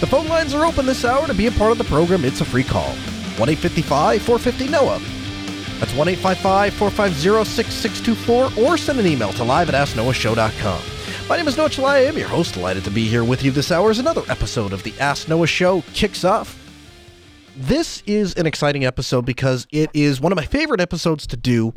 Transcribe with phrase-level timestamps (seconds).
[0.00, 2.24] The phone lines are open this hour to be a part of the program.
[2.24, 2.88] It's a free call.
[3.36, 4.98] 1 855 450 NOAH.
[5.78, 10.82] That's 1 855 450 6624 or send an email to live at AskNoahShow.com.
[11.28, 12.08] My name is Noah Chelliah.
[12.08, 12.54] I'm your host.
[12.54, 15.46] Delighted to be here with you this hour as another episode of the Ask Noah
[15.46, 16.58] Show kicks off.
[17.54, 21.74] This is an exciting episode because it is one of my favorite episodes to do,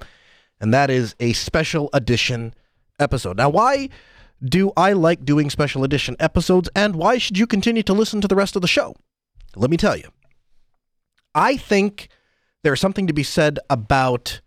[0.62, 2.54] and that is a special edition
[3.00, 3.36] episode.
[3.36, 3.90] Now, why
[4.44, 8.28] do I like doing special edition episodes, and why should you continue to listen to
[8.28, 8.96] the rest of the show?
[9.56, 10.10] Let me tell you.
[11.34, 12.10] I think
[12.64, 14.42] there's something to be said about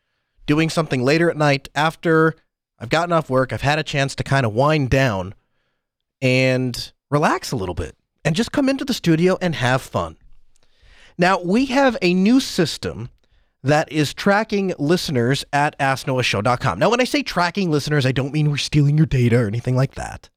[0.47, 2.34] doing something later at night after
[2.78, 5.34] I've gotten off work, I've had a chance to kind of wind down
[6.20, 10.16] and relax a little bit and just come into the studio and have fun.
[11.16, 13.08] Now, we have a new system
[13.67, 16.78] that is tracking listeners at AskNoahShow.com.
[16.78, 19.75] Now, when I say tracking listeners, I don't mean we're stealing your data or anything
[19.75, 20.31] like that.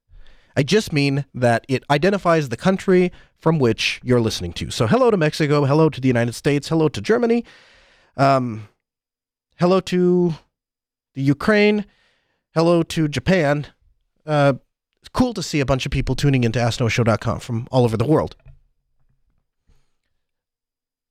[0.56, 4.70] I just mean that it identifies the country from which you're listening to.
[4.70, 7.44] So, hello to Mexico, hello to the United States, hello to Germany,
[8.16, 8.68] um,
[9.60, 10.34] hello to
[11.14, 11.86] the Ukraine,
[12.52, 13.68] hello to Japan.
[14.26, 14.54] Uh,
[15.02, 18.04] it's cool to see a bunch of people tuning into AskNoahShow.com from all over the
[18.04, 18.34] world.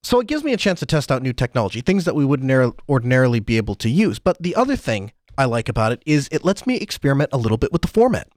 [0.02, 2.80] So it gives me a chance to test out new technology, things that we wouldn't
[2.88, 4.18] ordinarily be able to use.
[4.20, 7.58] But the other thing I like about it is it lets me experiment a little
[7.58, 8.30] bit with the format.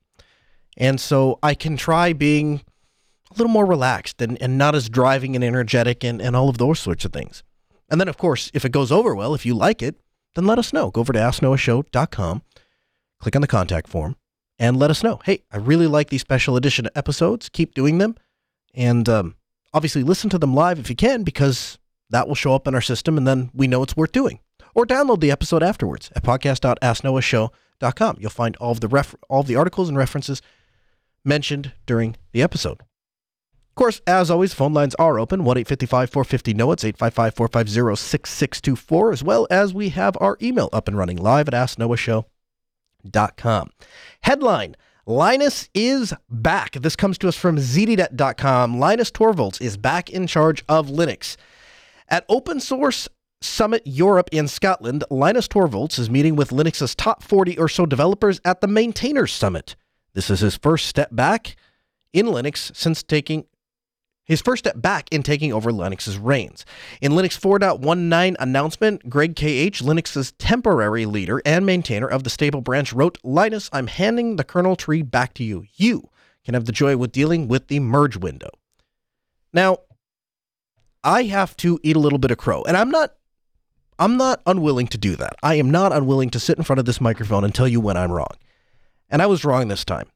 [0.77, 2.63] And so I can try being
[3.31, 6.59] a little more relaxed and, and not as driving and energetic and, and all of
[6.59, 7.43] those sorts of things.
[7.89, 9.97] And then, of course, if it goes over well, if you like it,
[10.35, 10.91] then let us know.
[10.91, 12.43] Go over to AskNoahShow.com,
[13.21, 14.17] click on the contact form,
[14.59, 15.21] and let us know.
[15.25, 17.49] Hey, I really like these special edition episodes.
[17.49, 18.17] Keep doing them.
[18.75, 19.35] And um,
[19.73, 21.79] obviously listen to them live if you can, because
[22.11, 24.41] that will show up in our system and then we know it's worth doing.
[24.75, 28.17] Or download the episode afterwards at podcast.asknoahshow.com.
[28.21, 30.41] You'll find all of the ref- all of the articles and references
[31.25, 32.81] mentioned during the episode.
[32.81, 36.73] Of course, as always, phone lines are open 1 855 450 NOAH.
[36.73, 41.49] It's 855 450 6624, as well as we have our email up and running live
[41.49, 43.71] at asknoahshow.com.
[44.23, 46.75] Headline Linus is back.
[46.75, 48.79] This comes to us from ZDNet.com.
[48.79, 51.37] Linus Torvalds is back in charge of Linux.
[52.09, 53.09] At Open Source
[53.41, 58.41] Summit Europe in Scotland, Linus Torvalds is meeting with Linux's top 40 or so developers
[58.45, 59.75] at the Maintainers Summit.
[60.15, 61.57] This is his first step back
[62.13, 63.47] in Linux since taking
[64.25, 66.65] his first step back in taking over Linux's reins.
[67.01, 72.93] In Linux 4.19 announcement, Greg KH, Linux's temporary leader and maintainer of the stable branch,
[72.93, 75.67] wrote, Linus, I'm handing the kernel tree back to you.
[75.75, 76.09] You
[76.45, 78.51] can have the joy with dealing with the merge window.
[79.53, 79.79] Now,
[81.05, 83.15] I have to eat a little bit of crow, and I'm not
[83.99, 85.37] I'm not unwilling to do that.
[85.43, 87.97] I am not unwilling to sit in front of this microphone and tell you when
[87.97, 88.35] I'm wrong.
[89.11, 90.09] And I was wrong this time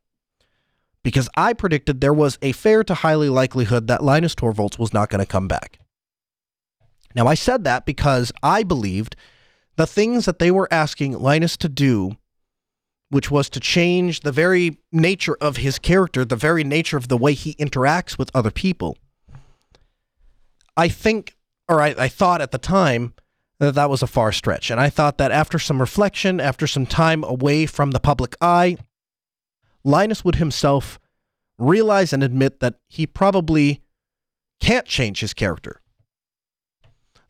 [1.06, 5.08] because I predicted there was a fair to highly likelihood that Linus Torvalds was not
[5.08, 5.78] going to come back.
[7.14, 9.14] Now, I said that because I believed
[9.76, 12.16] the things that they were asking Linus to do,
[13.08, 17.16] which was to change the very nature of his character, the very nature of the
[17.16, 18.98] way he interacts with other people,
[20.76, 21.36] I think,
[21.68, 23.14] or I, I thought at the time,
[23.60, 24.72] that that was a far stretch.
[24.72, 28.76] And I thought that after some reflection, after some time away from the public eye,
[29.86, 30.98] Linus would himself
[31.58, 33.82] realize and admit that he probably
[34.60, 35.80] can't change his character.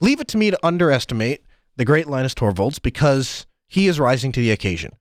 [0.01, 1.43] Leave it to me to underestimate
[1.77, 4.97] the great Linus Torvalds because he is rising to the occasion.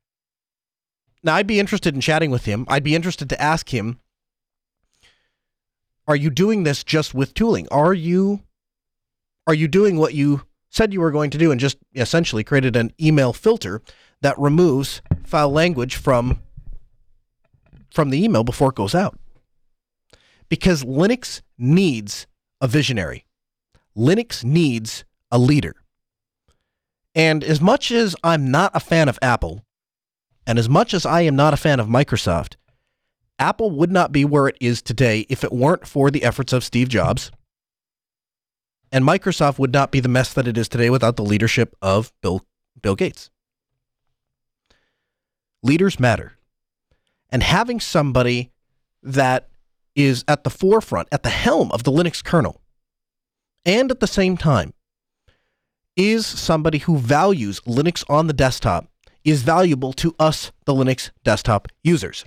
[1.23, 2.66] Now, I'd be interested in chatting with him.
[2.67, 3.99] I'd be interested to ask him
[6.08, 7.69] Are you doing this just with tooling?
[7.72, 8.41] Are you
[9.47, 12.75] are you doing what you said you were going to do and just essentially created
[12.75, 13.81] an email filter
[14.22, 16.41] that removes foul language from
[17.96, 19.18] from the email before it goes out.
[20.50, 22.28] Because Linux needs
[22.62, 23.26] a visionary.
[23.97, 25.76] Linux needs a leader.
[27.16, 29.66] And as much as I'm not a fan of Apple,
[30.46, 32.56] and as much as I am not a fan of Microsoft,
[33.40, 36.64] Apple would not be where it is today if it weren't for the efforts of
[36.64, 37.32] Steve Jobs.
[38.92, 42.14] And Microsoft would not be the mess that it is today without the leadership of
[42.22, 42.46] Bill,
[42.82, 43.30] Bill Gates.
[45.64, 46.38] Leaders matter
[47.35, 48.49] and having somebody
[49.03, 49.49] that
[49.93, 52.61] is at the forefront, at the helm of the Linux kernel,
[53.66, 54.73] and at the same time
[55.97, 58.87] is somebody who values Linux on the desktop,
[59.26, 62.23] is valuable to us, the Linux desktop users.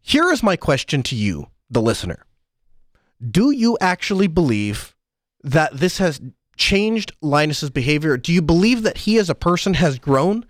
[0.00, 2.24] Here is my question to you, the listener.
[3.22, 4.96] Do you actually believe
[5.42, 6.18] that this has
[6.56, 8.16] changed Linus's behavior?
[8.16, 10.46] Do you believe that he as a person has grown?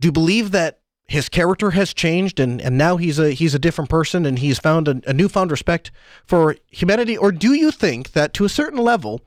[0.00, 3.60] Do you believe that his character has changed and, and now he's a he's a
[3.60, 5.90] different person and he's found a, a newfound respect
[6.26, 7.16] for humanity?
[7.16, 9.22] Or do you think that to a certain level,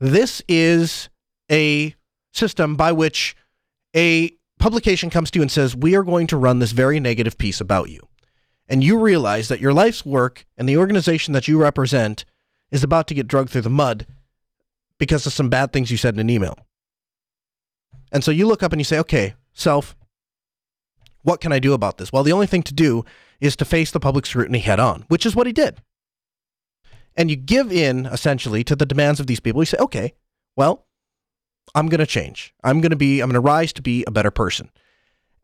[0.00, 1.08] this is
[1.50, 1.94] a
[2.32, 3.36] system by which
[3.94, 7.38] a publication comes to you and says, We are going to run this very negative
[7.38, 8.00] piece about you.
[8.68, 12.24] And you realize that your life's work and the organization that you represent
[12.70, 14.06] is about to get drugged through the mud
[14.98, 16.56] because of some bad things you said in an email.
[18.10, 19.96] And so you look up and you say, okay, self,
[21.22, 22.12] what can I do about this?
[22.12, 23.04] Well, the only thing to do
[23.40, 25.80] is to face the public scrutiny head on, which is what he did.
[27.16, 29.62] And you give in essentially to the demands of these people.
[29.62, 30.14] You say, okay,
[30.56, 30.86] well,
[31.74, 32.54] I'm going to change.
[32.62, 34.70] I'm going to be, I'm going to rise to be a better person.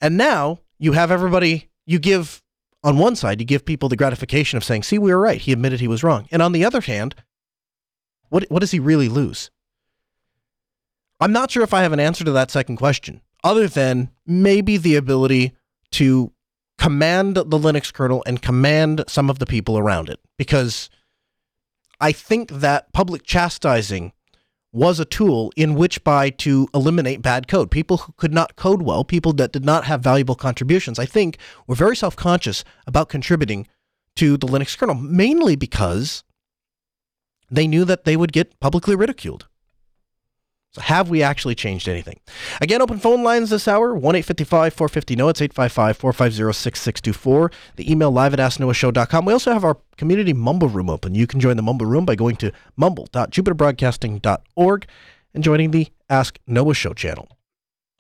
[0.01, 2.43] And now you have everybody, you give,
[2.83, 5.41] on one side, you give people the gratification of saying, see, we were right.
[5.41, 6.27] He admitted he was wrong.
[6.31, 7.15] And on the other hand,
[8.29, 9.51] what, what does he really lose?
[11.21, 14.76] I'm not sure if I have an answer to that second question, other than maybe
[14.76, 15.52] the ability
[15.92, 16.32] to
[16.78, 20.19] command the Linux kernel and command some of the people around it.
[20.38, 20.88] Because
[22.00, 24.12] I think that public chastising
[24.72, 27.70] was a tool in which by to eliminate bad code.
[27.70, 31.38] People who could not code well, people that did not have valuable contributions, I think
[31.66, 33.66] were very self-conscious about contributing
[34.16, 36.22] to the Linux kernel, mainly because
[37.50, 39.48] they knew that they would get publicly ridiculed.
[40.72, 42.20] So have we actually changed anything?
[42.61, 45.28] Again, open phone lines this hour, 1-855-450-NO.
[45.28, 47.52] It's 855-450-6624.
[47.75, 49.25] The email live at asknoahshow.com.
[49.25, 51.17] We also have our community Mumble Room open.
[51.17, 54.87] You can join the Mumble Room by going to mumble.jupiterbroadcasting.org
[55.34, 57.37] and joining the Ask Noah Show channel.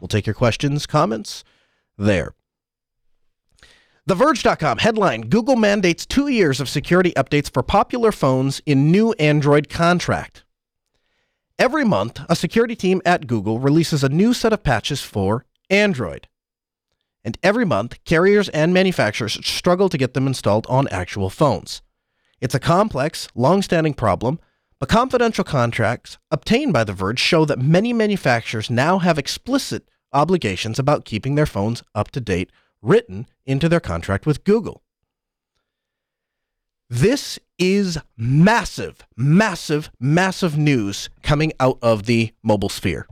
[0.00, 1.42] We'll take your questions, comments
[1.98, 2.34] there.
[4.08, 9.68] TheVerge.com headline Google mandates two years of security updates for popular phones in new Android
[9.68, 10.44] contract.
[11.60, 16.26] Every month, a security team at Google releases a new set of patches for Android.
[17.22, 21.82] And every month, carriers and manufacturers struggle to get them installed on actual phones.
[22.40, 24.40] It's a complex, long standing problem,
[24.78, 30.78] but confidential contracts obtained by The Verge show that many manufacturers now have explicit obligations
[30.78, 34.82] about keeping their phones up to date written into their contract with Google.
[36.88, 43.06] This is massive, massive, massive news coming out of the mobile sphere.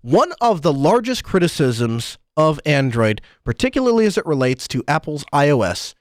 [0.00, 5.94] One of the largest criticisms of Android, particularly as it relates to Apple's iOS,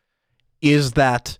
[0.62, 1.38] is that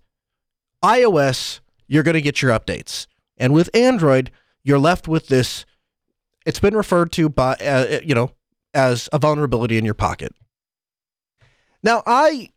[0.84, 3.06] iOS, you're going to get your updates.
[3.38, 4.30] And with Android,
[4.62, 5.64] you're left with this.
[6.44, 8.32] It's been referred to by, uh, you know,
[8.74, 10.32] as a vulnerability in your pocket.
[11.82, 12.50] Now, I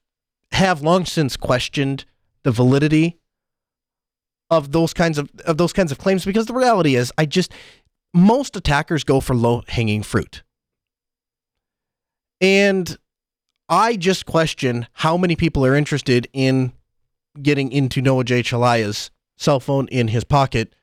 [0.52, 2.06] have long since questioned
[2.46, 3.18] the validity
[4.52, 7.52] of those kinds of of those kinds of claims because the reality is I just
[8.14, 10.44] most attackers go for low hanging fruit.
[12.40, 12.98] And
[13.68, 16.72] I just question how many people are interested in
[17.42, 18.44] getting into Noah J.
[18.44, 20.76] Chelliah's cell phone in his pocket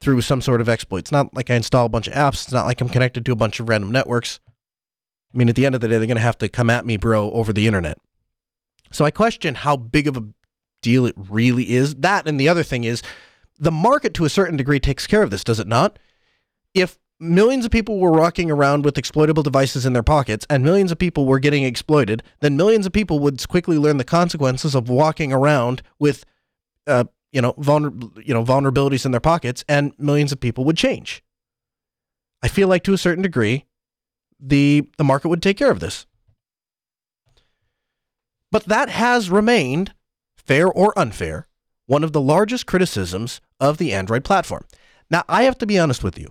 [0.00, 1.00] through some sort of exploit.
[1.00, 2.44] It's not like I install a bunch of apps.
[2.44, 4.40] It's not like I'm connected to a bunch of random networks.
[5.34, 6.86] I mean, at the end of the day, they're going to have to come at
[6.86, 7.98] me, bro, over the internet.
[8.90, 10.24] So I question how big of a
[10.84, 11.96] deal it really is.
[11.96, 13.02] That and the other thing is
[13.58, 15.98] the market to a certain degree takes care of this, does it not?
[16.74, 20.92] If millions of people were walking around with exploitable devices in their pockets and millions
[20.92, 24.88] of people were getting exploited, then millions of people would quickly learn the consequences of
[24.88, 26.24] walking around with
[26.86, 30.76] uh, you know, vulner- you know, vulnerabilities in their pockets and millions of people would
[30.76, 31.24] change.
[32.42, 33.64] I feel like to a certain degree
[34.38, 36.06] the the market would take care of this.
[38.52, 39.93] But that has remained,
[40.44, 41.46] fair or unfair,
[41.86, 44.64] one of the largest criticisms of the Android platform.
[45.10, 46.28] Now, I have to be honest with you.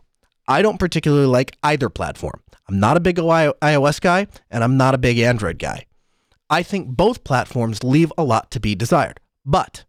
[0.48, 2.41] I don't particularly like either platform.
[2.67, 5.86] I'm not a big iOS guy, and I'm not a big Android guy.
[6.50, 9.20] I think both platforms leave a lot to be desired.
[9.46, 9.86] But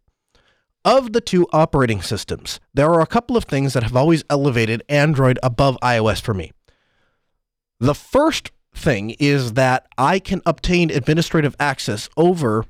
[0.83, 4.83] of the two operating systems, there are a couple of things that have always elevated
[4.87, 6.51] Android above iOS for me.
[7.79, 12.65] The first thing is that I can obtain administrative access over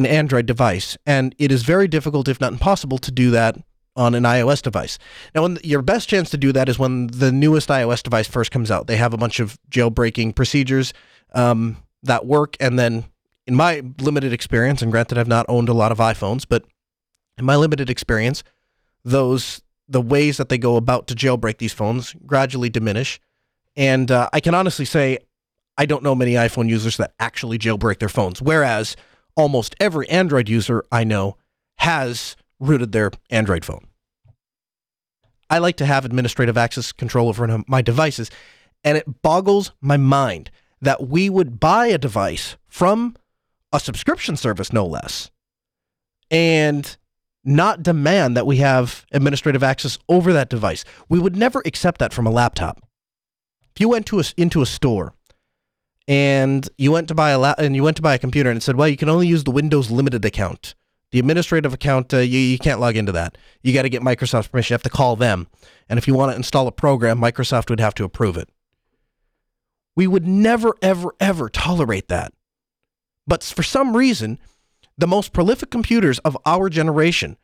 [0.00, 3.58] an Android device, and it is very difficult, if not impossible, to do that
[3.96, 4.98] on an iOS device.
[5.34, 8.50] Now, when your best chance to do that is when the newest iOS device first
[8.50, 8.86] comes out.
[8.86, 10.94] They have a bunch of jailbreaking procedures
[11.34, 13.04] um, that work, and then
[13.46, 16.64] in my limited experience, and granted, I've not owned a lot of iPhones, but
[17.36, 18.42] in my limited experience,
[19.04, 23.20] those the ways that they go about to jailbreak these phones gradually diminish.
[23.76, 25.18] And uh, I can honestly say,
[25.76, 28.96] I don't know many iPhone users that actually jailbreak their phones, whereas
[29.40, 31.38] almost every Android user I know
[31.78, 33.86] has rooted their Android phone.
[35.48, 38.30] I like to have administrative access control over my devices,
[38.84, 40.50] and it boggles my mind
[40.82, 43.16] that we would buy a device from
[43.72, 45.30] a subscription service, no less,
[46.30, 46.98] and
[47.42, 50.84] not demand that we have administrative access over that device.
[51.08, 52.86] We would never accept that from a laptop.
[53.74, 55.14] If you went to a, into a store
[56.08, 58.56] and you went to buy a la- and you went to buy a computer and
[58.56, 60.74] it said, "Well, you can only use the Windows Limited account.
[61.12, 63.36] The administrative account, uh, you, you can't log into that.
[63.62, 64.72] You got to get Microsoft's permission.
[64.72, 65.48] You have to call them.
[65.88, 68.48] And if you want to install a program, Microsoft would have to approve it.
[69.96, 72.32] We would never, ever, ever tolerate that.
[73.26, 74.38] But for some reason,
[74.96, 77.36] the most prolific computers of our generation,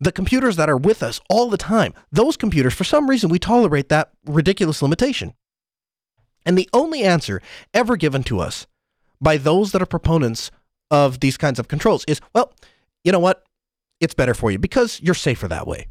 [0.00, 3.38] the computers that are with us all the time, those computers, for some reason, we
[3.38, 5.34] tolerate that ridiculous limitation.
[6.44, 7.40] And the only answer
[7.74, 8.66] ever given to us
[9.20, 10.50] by those that are proponents
[10.90, 12.52] of these kinds of controls is well,
[13.04, 13.44] you know what?
[14.00, 15.86] It's better for you because you're safer that way.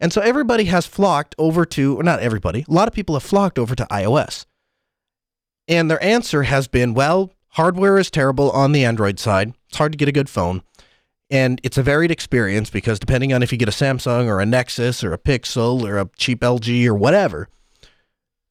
[0.00, 3.22] And so everybody has flocked over to, or not everybody, a lot of people have
[3.22, 4.44] flocked over to iOS.
[5.68, 9.54] And their answer has been, well, hardware is terrible on the Android side.
[9.68, 10.62] It's hard to get a good phone.
[11.30, 14.46] And it's a varied experience because depending on if you get a Samsung or a
[14.46, 17.48] Nexus or a Pixel or a cheap LG or whatever,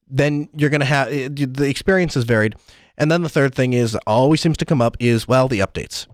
[0.06, 2.54] then you're going to have eh, the experience is varied.
[2.96, 6.06] And then the third thing is always seems to come up is, well, the updates.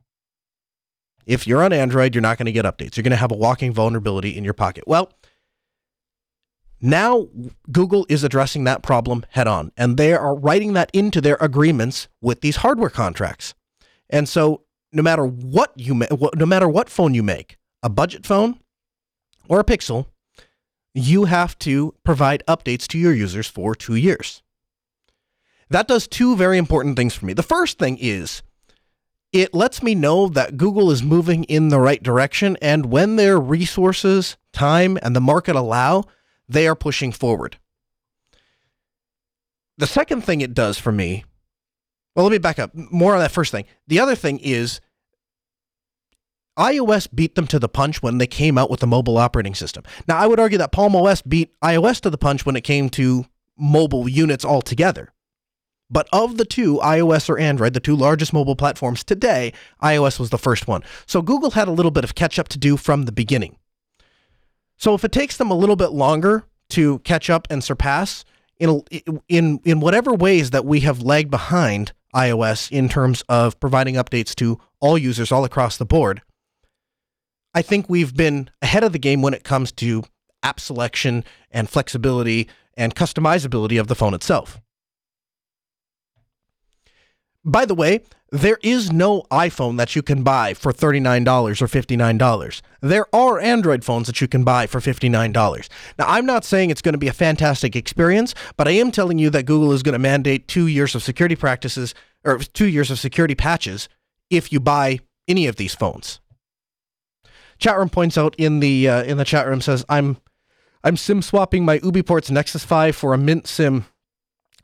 [1.26, 2.96] If you're on Android, you're not going to get updates.
[2.96, 4.84] You're going to have a walking vulnerability in your pocket.
[4.86, 5.12] Well,
[6.80, 7.28] now
[7.70, 12.08] Google is addressing that problem head on, and they are writing that into their agreements
[12.22, 13.54] with these hardware contracts.
[14.08, 18.24] And so, no matter what you ma- no matter what phone you make, a budget
[18.24, 18.58] phone
[19.48, 20.06] or a Pixel,
[20.94, 24.42] you have to provide updates to your users for two years.
[25.68, 27.32] That does two very important things for me.
[27.32, 28.42] The first thing is
[29.32, 33.38] it lets me know that Google is moving in the right direction, and when their
[33.38, 36.04] resources, time, and the market allow,
[36.48, 37.58] they are pushing forward.
[39.78, 41.24] The second thing it does for me,
[42.14, 43.66] well, let me back up more on that first thing.
[43.86, 44.80] The other thing is
[46.58, 49.84] iOS beat them to the punch when they came out with the mobile operating system.
[50.06, 52.90] Now, I would argue that Palm OS beat iOS to the punch when it came
[52.90, 53.24] to
[53.56, 55.12] mobile units altogether.
[55.90, 59.52] But of the two, iOS or Android, the two largest mobile platforms today,
[59.82, 60.82] iOS was the first one.
[61.06, 63.56] So Google had a little bit of catch up to do from the beginning.
[64.76, 68.24] So if it takes them a little bit longer to catch up and surpass
[68.58, 68.82] in
[69.28, 74.34] in in whatever ways that we have lagged behind iOS in terms of providing updates
[74.36, 76.22] to all users all across the board,
[77.54, 80.04] I think we've been ahead of the game when it comes to
[80.42, 84.60] app selection and flexibility and customizability of the phone itself.
[87.44, 91.26] By the way, there is no iPhone that you can buy for $39
[91.60, 92.62] or $59.
[92.80, 95.68] There are Android phones that you can buy for $59.
[95.98, 99.18] Now, I'm not saying it's going to be a fantastic experience, but I am telling
[99.18, 102.90] you that Google is going to mandate two years of security practices or two years
[102.90, 103.88] of security patches
[104.28, 106.20] if you buy any of these phones.
[107.60, 110.16] Chat room points out in the uh, in the chat room says I'm
[110.82, 113.84] I'm sim swapping my UBports Nexus 5 for a Mint SIM.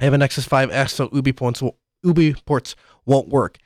[0.01, 1.73] I have a Nexus 5X, so UBports
[2.05, 2.75] UBports
[3.05, 3.59] won't work.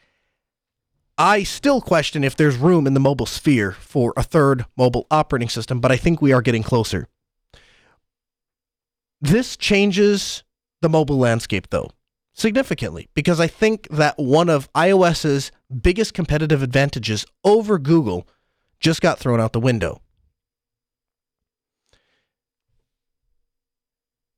[1.17, 5.51] I still question if there's room in the mobile sphere for a third mobile operating
[5.51, 7.09] system, but I think we are getting closer.
[9.21, 10.45] This changes
[10.81, 11.91] the mobile landscape, though,
[12.33, 18.27] significantly, because I think that one of iOS's biggest competitive advantages over Google
[18.81, 20.01] just got thrown out the window.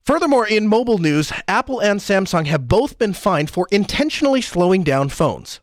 [0.04, 5.08] Furthermore, in mobile news, Apple and Samsung have both been fined for intentionally slowing down
[5.08, 5.61] phones.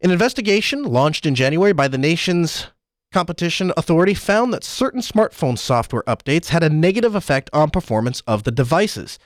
[0.00, 2.68] An investigation launched in January by the nation's
[3.12, 8.44] competition authority found that certain smartphone software updates had a negative effect on performance of
[8.44, 9.18] the devices.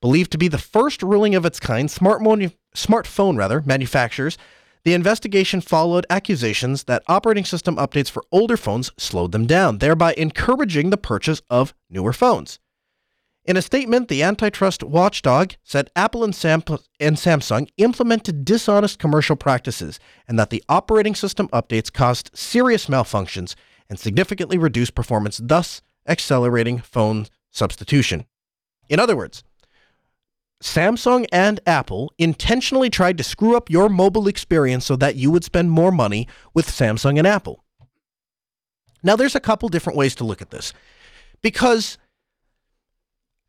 [0.00, 4.38] Believed to be the first ruling of its kind, smartphone rather manufacturers,
[4.84, 10.14] the investigation followed accusations that operating system updates for older phones slowed them down, thereby
[10.14, 12.58] encouraging the purchase of newer phones.
[13.44, 16.62] In a statement, the antitrust watchdog said Apple and, Sam-
[17.00, 19.98] and, Samsung implemented dishonest commercial practices
[20.28, 23.56] and that the operating system updates caused serious malfunctions
[23.88, 28.26] and significantly reduced performance, thus accelerating phone substitution.
[28.88, 29.42] In other words,
[30.62, 35.44] Samsung and Apple intentionally tried to screw up your mobile experience so that you would
[35.44, 37.64] spend more money with Samsung and Apple.
[39.02, 40.72] Now, there's a couple different ways to look at this
[41.42, 41.98] because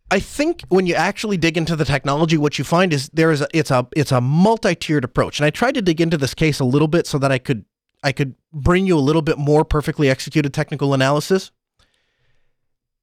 [0.09, 3.41] I think when you actually dig into the technology, what you find is there is
[3.41, 5.39] a, it's a it's a multi-tiered approach.
[5.39, 7.65] And I tried to dig into this case a little bit so that I could
[8.03, 11.51] I could bring you a little bit more perfectly executed technical analysis.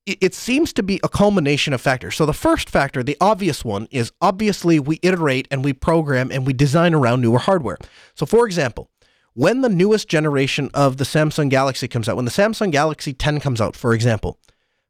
[0.07, 2.17] It, seems to be a culmination of factors.
[2.17, 6.47] So the first factor, the obvious one, is obviously we iterate and we program and
[6.47, 7.79] we design around newer hardware.
[8.15, 8.91] So for example,
[9.35, 13.41] when the newest generation of the Samsung Galaxy comes out, when the Samsung Galaxy 10
[13.41, 14.39] comes out, for example,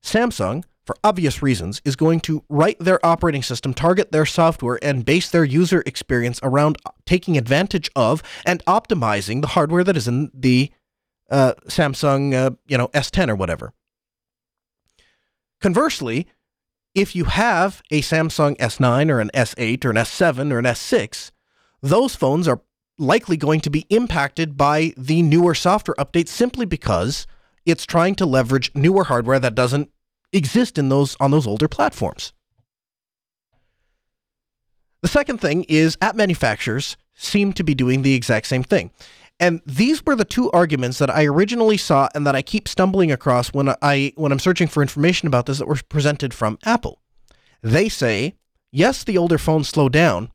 [0.02, 5.04] Samsung for obvious reasons, is going to write their operating system, target their software, and
[5.04, 10.32] base their user experience around taking advantage of and optimizing the hardware that is in
[10.34, 10.72] the
[11.30, 13.72] uh, Samsung, uh, you know, S10 or whatever.
[15.60, 16.26] Conversely,
[16.94, 21.30] if you have a Samsung S9 or an S8 or an S7 or an S6,
[21.82, 22.62] those phones are
[22.98, 27.26] likely going to be impacted by the newer software updates simply because
[27.64, 29.90] it's trying to leverage newer hardware that doesn't
[30.32, 32.32] exist in those on those older platforms.
[35.02, 38.90] The second thing is app manufacturers seem to be doing the exact same thing.
[39.40, 43.10] And these were the two arguments that I originally saw and that I keep stumbling
[43.10, 47.00] across when I when I'm searching for information about this that were presented from Apple.
[47.62, 48.34] They say,
[48.70, 50.30] yes, the older phones slow down,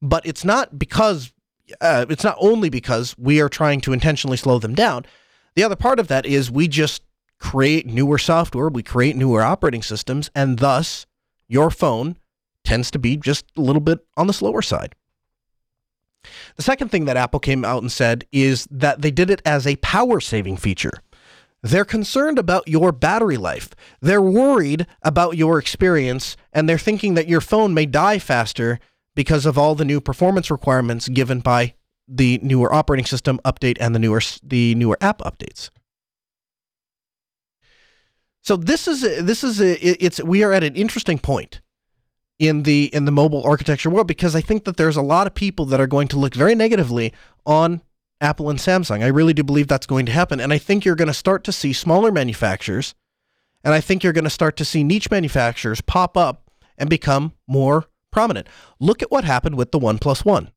[0.00, 1.32] but it's not because
[1.82, 5.04] uh, it's not only because we are trying to intentionally slow them down.
[5.54, 7.02] The other part of that is we just
[7.38, 11.06] create newer software, we create newer operating systems, and thus
[11.46, 12.16] your phone
[12.64, 14.94] tends to be just a little bit on the slower side.
[16.56, 19.66] The second thing that Apple came out and said is that they did it as
[19.66, 20.92] a power saving feature.
[21.62, 23.70] They're concerned about your battery life.
[24.00, 28.78] They're worried about your experience, and they're thinking that your phone may die faster
[29.14, 31.74] because of all the new performance requirements given by
[32.08, 35.70] the newer operating system update and the newer the newer app updates.
[38.42, 41.60] So this is this is it's we are at an interesting point
[42.40, 45.34] in the in the mobile architecture world because I think that there's a lot of
[45.34, 47.12] people that are going to look very negatively
[47.44, 47.82] on
[48.20, 49.04] Apple and Samsung.
[49.04, 51.44] I really do believe that's going to happen and I think you're going to start
[51.44, 52.94] to see smaller manufacturers
[53.62, 57.34] and I think you're going to start to see niche manufacturers pop up and become
[57.46, 58.48] more prominent.
[58.80, 60.50] Look at what happened with the OnePlus 1.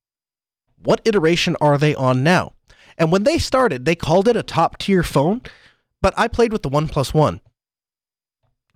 [0.82, 2.54] What iteration are they on now?
[2.98, 5.42] And when they started, they called it a top tier phone,
[6.02, 7.42] but I played with the OnePlus 1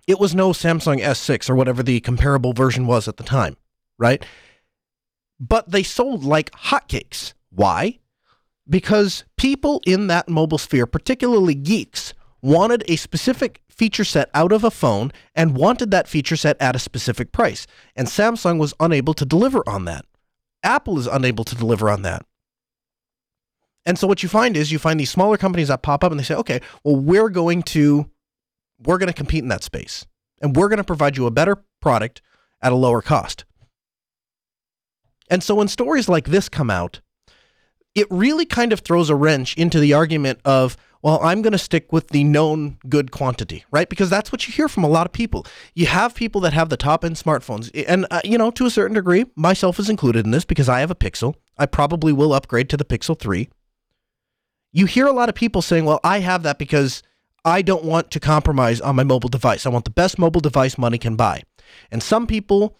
[0.08, 3.56] it was no Samsung S6 or whatever the comparable version was at the time,
[3.98, 4.24] right?
[5.38, 7.34] But they sold like hotcakes.
[7.50, 7.98] Why?
[8.68, 14.64] Because people in that mobile sphere, particularly geeks, wanted a specific feature set out of
[14.64, 17.66] a phone and wanted that feature set at a specific price.
[17.94, 20.06] And Samsung was unable to deliver on that.
[20.62, 22.24] Apple is unable to deliver on that.
[23.84, 26.18] And so what you find is you find these smaller companies that pop up and
[26.18, 28.10] they say, okay, well, we're going to
[28.84, 30.06] we're going to compete in that space
[30.40, 32.22] and we're going to provide you a better product
[32.62, 33.44] at a lower cost.
[35.30, 37.00] And so when stories like this come out,
[37.94, 41.58] it really kind of throws a wrench into the argument of, well, I'm going to
[41.58, 43.88] stick with the known good quantity, right?
[43.88, 45.46] Because that's what you hear from a lot of people.
[45.74, 47.70] You have people that have the top end smartphones.
[47.88, 50.80] And, uh, you know, to a certain degree, myself is included in this because I
[50.80, 51.34] have a Pixel.
[51.56, 53.48] I probably will upgrade to the Pixel 3.
[54.72, 57.02] You hear a lot of people saying, well, I have that because
[57.48, 59.66] I don't want to compromise on my mobile device.
[59.66, 61.42] I want the best mobile device money can buy.
[61.90, 62.76] And some people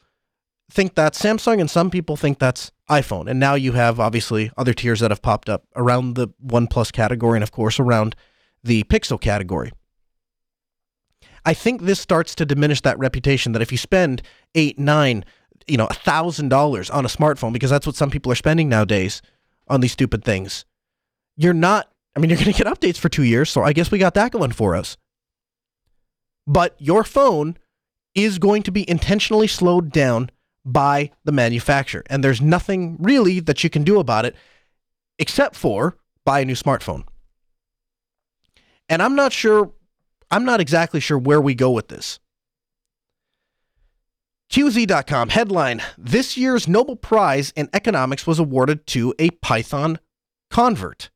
[0.71, 3.31] think that's Samsung and some people think that's iPhone.
[3.31, 7.37] And now you have obviously other tiers that have popped up around the OnePlus category
[7.37, 8.15] and of course around
[8.63, 9.73] the Pixel category.
[11.45, 14.23] I think this starts to diminish that reputation that if you spend
[14.55, 15.25] eight, nine,
[15.67, 18.69] you know, a thousand dollars on a smartphone, because that's what some people are spending
[18.69, 19.23] nowadays
[19.69, 20.65] on these stupid things,
[21.37, 23.93] you're not I mean, you're going to get updates for two years, so I guess
[23.93, 24.97] we got that going for us.
[26.49, 27.57] But your phone
[28.13, 30.31] is going to be intentionally slowed down
[30.65, 32.03] by the manufacturer.
[32.11, 34.35] And there's nothing really that you can do about it
[35.21, 37.05] except for buy a new smartphone.
[38.89, 39.71] And I'm not sure,
[40.29, 42.19] I'm not exactly sure where we go with this.
[44.51, 50.01] QZ.com headline This year's Nobel Prize in Economics was awarded to a Python
[50.51, 51.11] convert.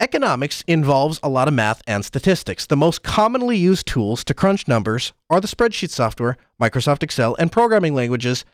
[0.00, 2.64] Economics involves a lot of math and statistics.
[2.64, 7.52] The most commonly used tools to crunch numbers are the spreadsheet software, Microsoft Excel, and
[7.52, 8.46] programming languages,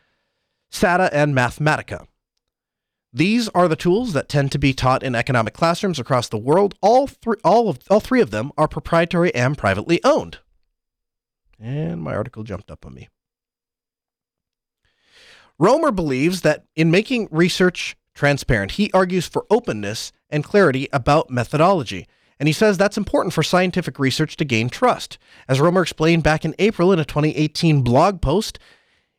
[0.69, 2.05] Stata and Mathematica.
[3.13, 6.75] These are the tools that tend to be taught in economic classrooms across the world.
[6.81, 10.39] All three, all of, all three of them are proprietary and privately owned.
[11.57, 13.07] And my article jumped up on me.
[15.57, 22.07] Romer believes that in making research transparent, he argues for openness and clarity about methodology.
[22.39, 25.17] And he says that's important for scientific research to gain trust.
[25.47, 28.59] As Romer explained back in April in a 2018 blog post,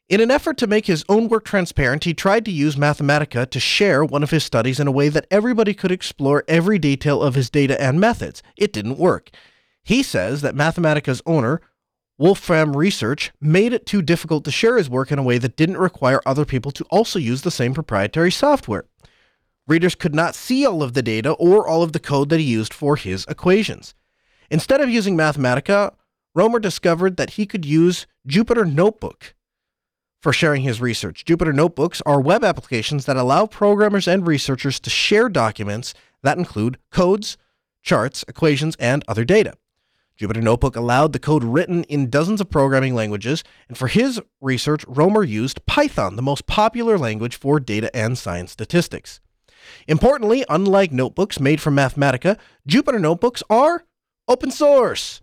[0.08, 3.60] in an effort to make his own work transparent, he tried to use Mathematica to
[3.60, 7.34] share one of his studies in a way that everybody could explore every detail of
[7.34, 8.42] his data and methods.
[8.56, 9.30] It didn't work.
[9.82, 11.60] He says that Mathematica's owner,
[12.16, 15.76] Wolfram Research, made it too difficult to share his work in a way that didn't
[15.76, 18.86] require other people to also use the same proprietary software.
[19.68, 22.46] Readers could not see all of the data or all of the code that he
[22.46, 23.94] used for his equations.
[24.50, 25.94] Instead of using Mathematica,
[26.34, 29.34] Romer discovered that he could use Jupyter Notebook
[30.22, 31.24] for sharing his research.
[31.26, 36.78] Jupyter Notebooks are web applications that allow programmers and researchers to share documents that include
[36.90, 37.36] codes,
[37.82, 39.52] charts, equations, and other data.
[40.18, 44.84] Jupyter Notebook allowed the code written in dozens of programming languages, and for his research,
[44.88, 49.20] Romer used Python, the most popular language for data and science statistics.
[49.86, 53.84] Importantly, unlike notebooks made from Mathematica, Jupyter notebooks are
[54.28, 55.20] open source,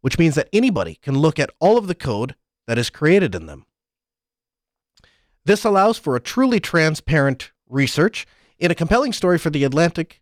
[0.00, 2.34] which means that anybody can look at all of the code
[2.66, 3.66] that is created in them.
[5.44, 8.26] This allows for a truly transparent research.
[8.58, 10.20] In a compelling story for The Atlantic,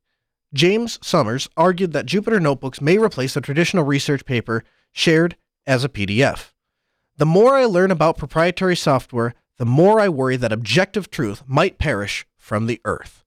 [0.53, 5.37] James Somers argued that Jupyter notebooks may replace a traditional research paper shared
[5.67, 6.53] as a PDF.
[7.17, 11.79] The more I learn about proprietary software, the more I worry that objective truth might
[11.79, 13.24] perish from the earth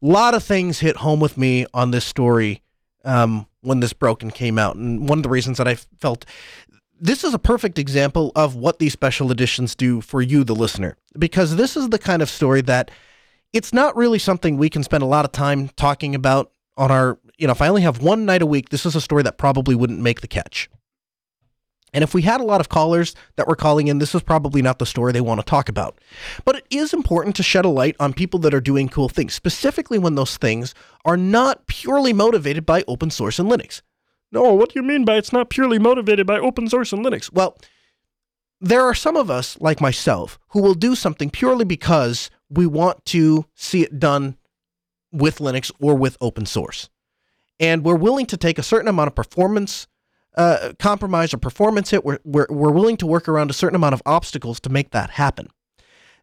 [0.00, 2.62] lot of things hit home with me on this story
[3.04, 6.24] um, when this broke and came out, and one of the reasons that I felt
[7.00, 10.96] this is a perfect example of what these special editions do for you, the listener,
[11.18, 12.90] because this is the kind of story that
[13.52, 17.18] it's not really something we can spend a lot of time talking about on our.
[17.38, 19.38] You know, if I only have one night a week, this is a story that
[19.38, 20.68] probably wouldn't make the catch.
[21.92, 24.60] And if we had a lot of callers that were calling in, this is probably
[24.60, 25.98] not the story they want to talk about.
[26.44, 29.34] But it is important to shed a light on people that are doing cool things,
[29.34, 30.74] specifically when those things
[31.04, 33.80] are not purely motivated by open source and Linux.
[34.30, 37.32] No, what do you mean by it's not purely motivated by open source and Linux?
[37.32, 37.56] Well,
[38.60, 43.04] there are some of us, like myself, who will do something purely because we want
[43.06, 44.36] to see it done
[45.12, 46.90] with Linux or with open source.
[47.60, 49.87] And we're willing to take a certain amount of performance
[50.38, 53.92] uh, compromise or performance hit, we're, we're, we're willing to work around a certain amount
[53.92, 55.48] of obstacles to make that happen.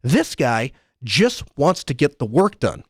[0.01, 0.71] This guy
[1.04, 2.84] just wants to get the work done.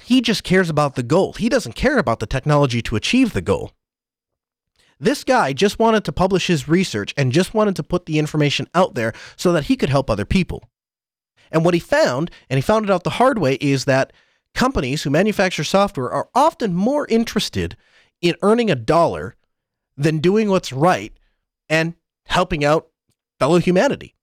[0.00, 1.32] He just cares about the goal.
[1.32, 3.72] He doesn't care about the technology to achieve the goal.
[5.00, 8.68] This guy just wanted to publish his research and just wanted to put the information
[8.74, 10.62] out there so that he could help other people.
[11.50, 14.12] And what he found, and he found it out the hard way, is that
[14.54, 17.76] companies who manufacture software are often more interested
[18.20, 19.34] in earning a dollar
[19.96, 21.12] than doing what's right
[21.68, 21.94] and
[22.26, 22.88] helping out
[23.38, 24.14] fellow humanity.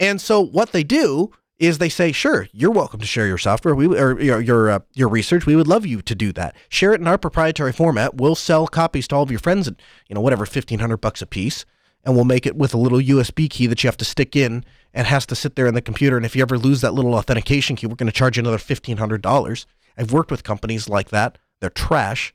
[0.00, 3.74] And so what they do is they say, "Sure, you're welcome to share your software.
[3.74, 5.46] We or your your, uh, your research.
[5.46, 6.56] We would love you to do that.
[6.68, 8.16] Share it in our proprietary format.
[8.16, 9.74] We'll sell copies to all of your friends at
[10.08, 11.64] you know whatever fifteen hundred bucks a piece,
[12.02, 14.64] and we'll make it with a little USB key that you have to stick in
[14.92, 16.16] and has to sit there in the computer.
[16.16, 18.58] And if you ever lose that little authentication key, we're going to charge you another
[18.58, 19.66] fifteen hundred dollars.
[19.96, 21.38] I've worked with companies like that.
[21.60, 22.34] They're trash.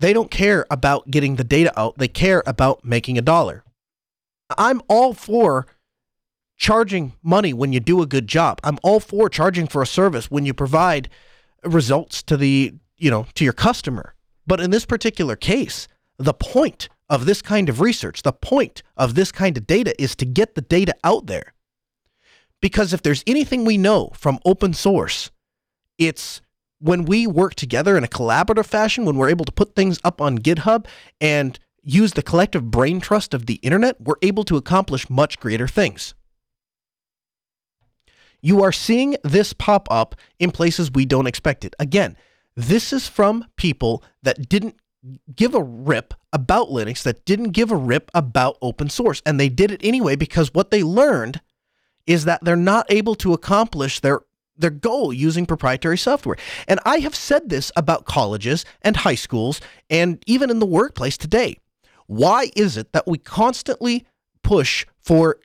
[0.00, 3.64] They don't care about getting the data out, they care about making a dollar.
[4.58, 5.66] I'm all for
[6.56, 8.60] charging money when you do a good job.
[8.62, 11.08] I'm all for charging for a service when you provide
[11.64, 14.14] results to the, you know, to your customer.
[14.46, 19.14] But in this particular case, the point of this kind of research, the point of
[19.14, 21.54] this kind of data is to get the data out there.
[22.60, 25.30] Because if there's anything we know from open source,
[25.98, 26.40] it's
[26.84, 30.20] when we work together in a collaborative fashion, when we're able to put things up
[30.20, 30.84] on GitHub
[31.18, 35.66] and use the collective brain trust of the internet, we're able to accomplish much greater
[35.66, 36.14] things.
[38.42, 41.74] You are seeing this pop up in places we don't expect it.
[41.78, 42.18] Again,
[42.54, 44.76] this is from people that didn't
[45.34, 49.22] give a rip about Linux, that didn't give a rip about open source.
[49.24, 51.40] And they did it anyway because what they learned
[52.06, 54.20] is that they're not able to accomplish their
[54.56, 56.36] their goal using proprietary software.
[56.68, 61.16] And I have said this about colleges and high schools and even in the workplace
[61.16, 61.58] today.
[62.06, 64.06] Why is it that we constantly
[64.42, 65.38] push for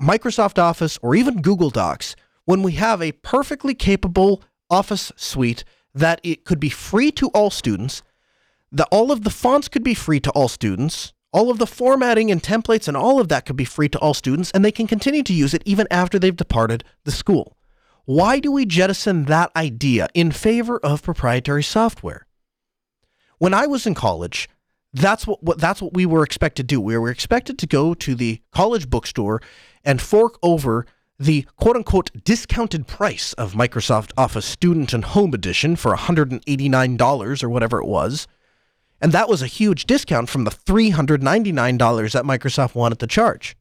[0.00, 6.20] Microsoft Office or even Google Docs when we have a perfectly capable Office suite that
[6.24, 8.02] it could be free to all students,
[8.72, 12.30] that all of the fonts could be free to all students, all of the formatting
[12.30, 14.86] and templates and all of that could be free to all students, and they can
[14.86, 17.56] continue to use it even after they've departed the school.
[18.04, 22.26] Why do we jettison that idea in favor of proprietary software?
[23.38, 24.48] When I was in college,
[24.94, 26.80] That's what, what that's what we were expected to do.
[26.80, 29.40] We were expected to go to the college bookstore
[29.84, 30.84] and fork over
[31.18, 37.48] the quote unquote discounted price of Microsoft Office Student and Home Edition for $189 or
[37.48, 38.28] whatever it was.
[39.00, 43.56] And that was a huge discount from the $399 that Microsoft wanted to charge.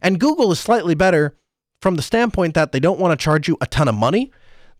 [0.00, 1.36] And Google is slightly better
[1.80, 4.30] from the standpoint that they don't want to charge you a ton of money.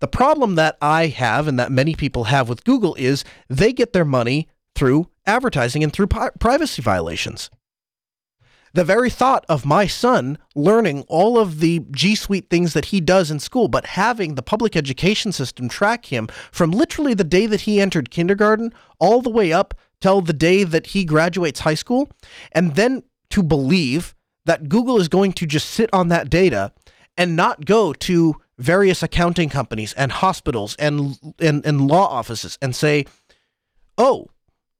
[0.00, 3.92] The problem that I have and that many people have with Google is they get
[3.92, 7.50] their money through advertising and through pi- privacy violations.
[8.74, 13.00] The very thought of my son learning all of the G Suite things that he
[13.00, 17.46] does in school, but having the public education system track him from literally the day
[17.46, 21.74] that he entered kindergarten all the way up till the day that he graduates high
[21.74, 22.10] school,
[22.52, 24.14] and then to believe
[24.48, 26.72] that Google is going to just sit on that data
[27.18, 32.74] and not go to various accounting companies and hospitals and, and, and law offices and
[32.74, 33.04] say,
[33.98, 34.26] oh,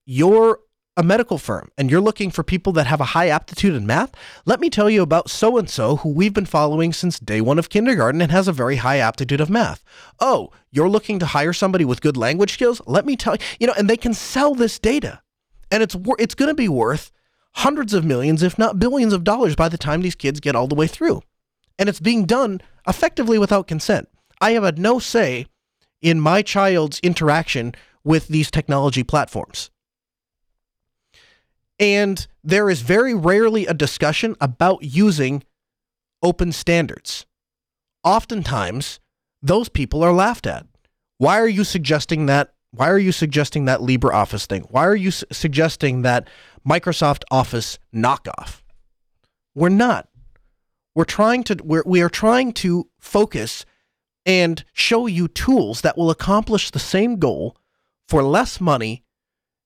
[0.07, 0.61] you're
[0.97, 4.13] a medical firm and you're looking for people that have a high aptitude in math,
[4.47, 7.59] let me tell you about so and so who we've been following since day one
[7.59, 9.85] of kindergarten and has a very high aptitude of math.
[10.19, 12.81] Oh, you're looking to hire somebody with good language skills?
[12.87, 15.21] Let me tell you, you know, and they can sell this data.
[15.71, 17.13] And it's it's going to be worth
[17.59, 20.69] hundreds of millions, if not billions of dollars by the time these kids get all
[20.69, 21.21] the way through.
[21.79, 24.09] And it's being done effectively without consent.
[24.41, 25.47] I have had no say
[26.01, 29.71] in my child's interaction with these technology platforms.
[31.81, 35.43] And there is very rarely a discussion about using
[36.23, 37.27] open standards.
[38.05, 39.01] Oftentimes,
[39.43, 40.67] those people are laughed at.
[41.19, 42.55] Why are you suggesting that?
[42.71, 44.63] Why are you suggesting that LibreOffice thing?
[44.71, 46.29] Why are you su- suggesting that
[46.69, 48.63] Microsoft Office knockoff.
[49.55, 50.09] We're not.
[50.95, 53.65] We're trying to we're, we are trying to focus
[54.27, 57.57] and show you tools that will accomplish the same goal
[58.09, 59.05] for less money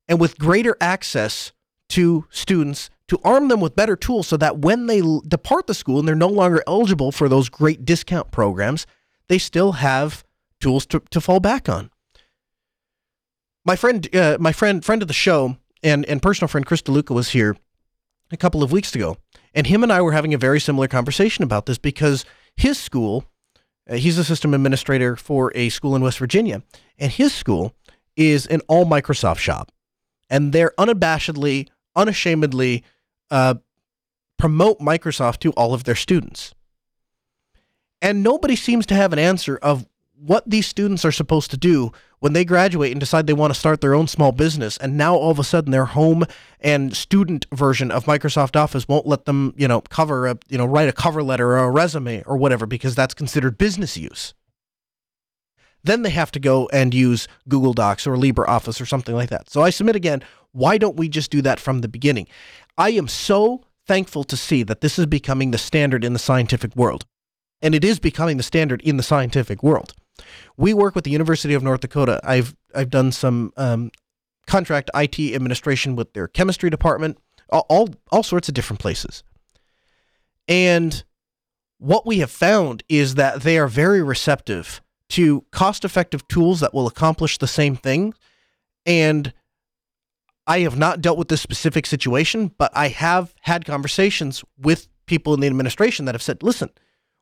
[0.09, 1.53] and with greater access
[1.89, 5.99] to students to arm them with better tools so that when they depart the school
[5.99, 8.87] and they're no longer eligible for those great discount programs,
[9.29, 10.25] they still have
[10.61, 11.91] tools to, to fall back on.
[13.65, 17.15] My friend, uh, my friend, friend of the show, and and personal friend Chris DeLuca
[17.15, 17.57] was here
[18.31, 19.17] a couple of weeks ago,
[19.55, 22.25] and him and I were having a very similar conversation about this because
[22.57, 23.25] his school,
[23.89, 26.63] uh, he's a system administrator for a school in West Virginia,
[26.99, 27.75] and his school
[28.17, 29.73] is an all Microsoft shop,
[30.31, 32.85] and they're unabashedly, unashamedly
[33.31, 33.55] uh,
[34.39, 36.55] promote Microsoft to all of their students.
[38.01, 41.93] And nobody seems to have an answer of what these students are supposed to do
[42.23, 45.17] when they graduate and decide they want to start their own small business and now
[45.17, 46.25] all of a sudden their home
[46.61, 50.65] and student version of Microsoft Office won't let them, you know, cover a, you know,
[50.65, 54.35] write a cover letter or a resume or whatever because that's considered business use.
[55.83, 59.51] Then they have to go and use Google Docs or LibreOffice or something like that.
[59.51, 62.29] So I submit again, why don't we just do that from the beginning?
[62.79, 66.77] I am so thankful to see that this is becoming the standard in the scientific
[66.77, 67.05] world.
[67.61, 69.95] And it is becoming the standard in the scientific world.
[70.57, 72.21] We work with the University of North Dakota.
[72.25, 73.91] I've I've done some um,
[74.47, 77.19] contract IT administration with their chemistry department,
[77.51, 79.23] all, all all sorts of different places.
[80.49, 81.05] And
[81.79, 84.81] what we have found is that they are very receptive
[85.11, 88.15] to cost-effective tools that will accomplish the same thing.
[88.87, 89.33] And
[90.47, 95.35] I have not dealt with this specific situation, but I have had conversations with people
[95.35, 96.71] in the administration that have said, "Listen,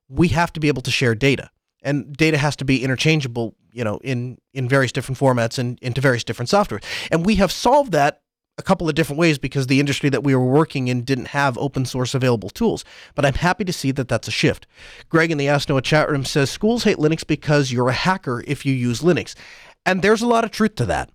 [0.09, 1.51] we have to be able to share data."
[1.83, 6.01] And data has to be interchangeable, you know, in in various different formats and into
[6.01, 6.81] various different software.
[7.11, 8.23] And we have solved that
[8.59, 11.57] a couple of different ways because the industry that we were working in didn't have
[11.59, 12.85] open source available tools.
[13.15, 14.67] But I'm happy to see that that's a shift.
[15.09, 18.45] Greg in the Ask Noah chat room says schools hate Linux because you're a hacker
[18.47, 19.35] if you use Linux.
[19.85, 21.11] And there's a lot of truth to that.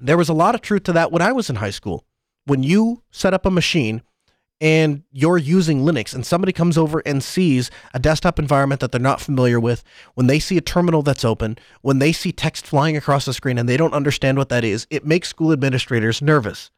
[0.00, 2.04] There was a lot of truth to that when I was in high school.
[2.46, 4.02] When you set up a machine
[4.64, 9.00] and you're using Linux and somebody comes over and sees a desktop environment that they're
[9.00, 12.96] not familiar with, when they see a terminal that's open, when they see text flying
[12.96, 16.70] across the screen and they don't understand what that is, it makes school administrators nervous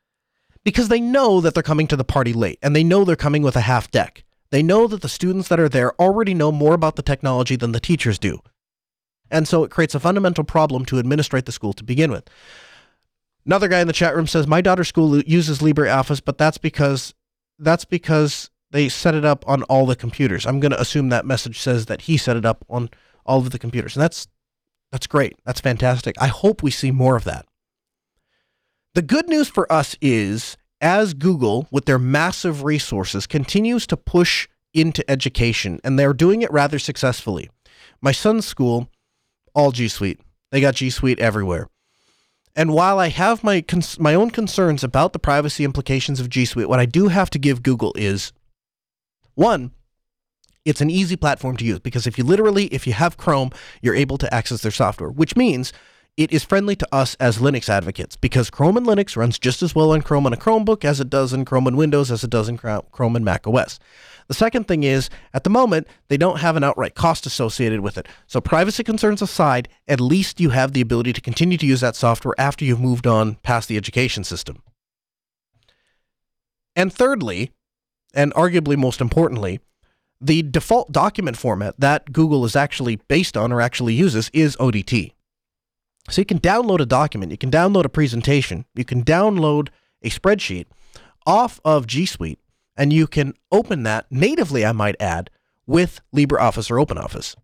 [0.64, 3.42] because they know that they're coming to the party late and they know they're coming
[3.42, 4.24] with a half deck.
[4.50, 7.70] They know that the students that are there already know more about the technology than
[7.70, 8.40] the teachers do.
[9.30, 12.28] And so it creates a fundamental problem to administrate the school to begin with.
[13.44, 17.14] Another guy in the chat room says, My daughter's school uses LibreOffice, but that's because
[17.58, 20.46] that's because they set it up on all the computers.
[20.46, 22.90] I'm going to assume that message says that he set it up on
[23.24, 23.96] all of the computers.
[23.96, 24.28] And that's
[24.92, 25.36] that's great.
[25.44, 26.14] That's fantastic.
[26.20, 27.46] I hope we see more of that.
[28.94, 34.48] The good news for us is as Google with their massive resources continues to push
[34.72, 37.50] into education and they're doing it rather successfully.
[38.00, 38.88] My son's school
[39.54, 40.20] all G Suite.
[40.50, 41.68] They got G Suite everywhere.
[42.56, 46.46] And while I have my cons- my own concerns about the privacy implications of G
[46.46, 48.32] Suite, what I do have to give Google is
[49.34, 49.72] one,
[50.64, 53.50] it's an easy platform to use because if you literally if you have Chrome,
[53.82, 55.72] you're able to access their software, which means
[56.16, 59.74] it is friendly to us as Linux advocates because Chrome and Linux runs just as
[59.74, 62.30] well on Chrome on a Chromebook as it does in Chrome and Windows as it
[62.30, 63.78] does in Chrome and Mac OS.
[64.28, 67.96] The second thing is, at the moment, they don't have an outright cost associated with
[67.96, 68.06] it.
[68.26, 71.96] So, privacy concerns aside, at least you have the ability to continue to use that
[71.96, 74.62] software after you've moved on past the education system.
[76.74, 77.52] And thirdly,
[78.14, 79.60] and arguably most importantly,
[80.20, 85.12] the default document format that Google is actually based on or actually uses is ODT.
[86.08, 89.68] So you can download a document, you can download a presentation, you can download
[90.02, 90.66] a spreadsheet
[91.26, 92.38] off of G Suite,
[92.76, 95.30] and you can open that natively, I might add,
[95.66, 97.36] with LibreOffice or OpenOffice.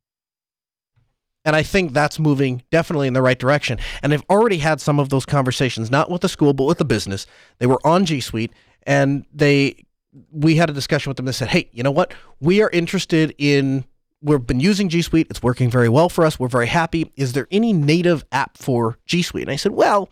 [1.44, 3.78] And I think that's moving definitely in the right direction.
[4.02, 6.84] And I've already had some of those conversations, not with the school, but with the
[6.84, 7.26] business.
[7.58, 8.52] They were on G Suite
[8.84, 9.84] and they
[10.30, 12.12] we had a discussion with them that said, hey, you know what?
[12.38, 13.84] We are interested in
[14.20, 15.26] we've been using G Suite.
[15.30, 16.38] It's working very well for us.
[16.38, 17.10] We're very happy.
[17.16, 19.44] Is there any native app for G Suite?
[19.44, 20.08] And I said, well,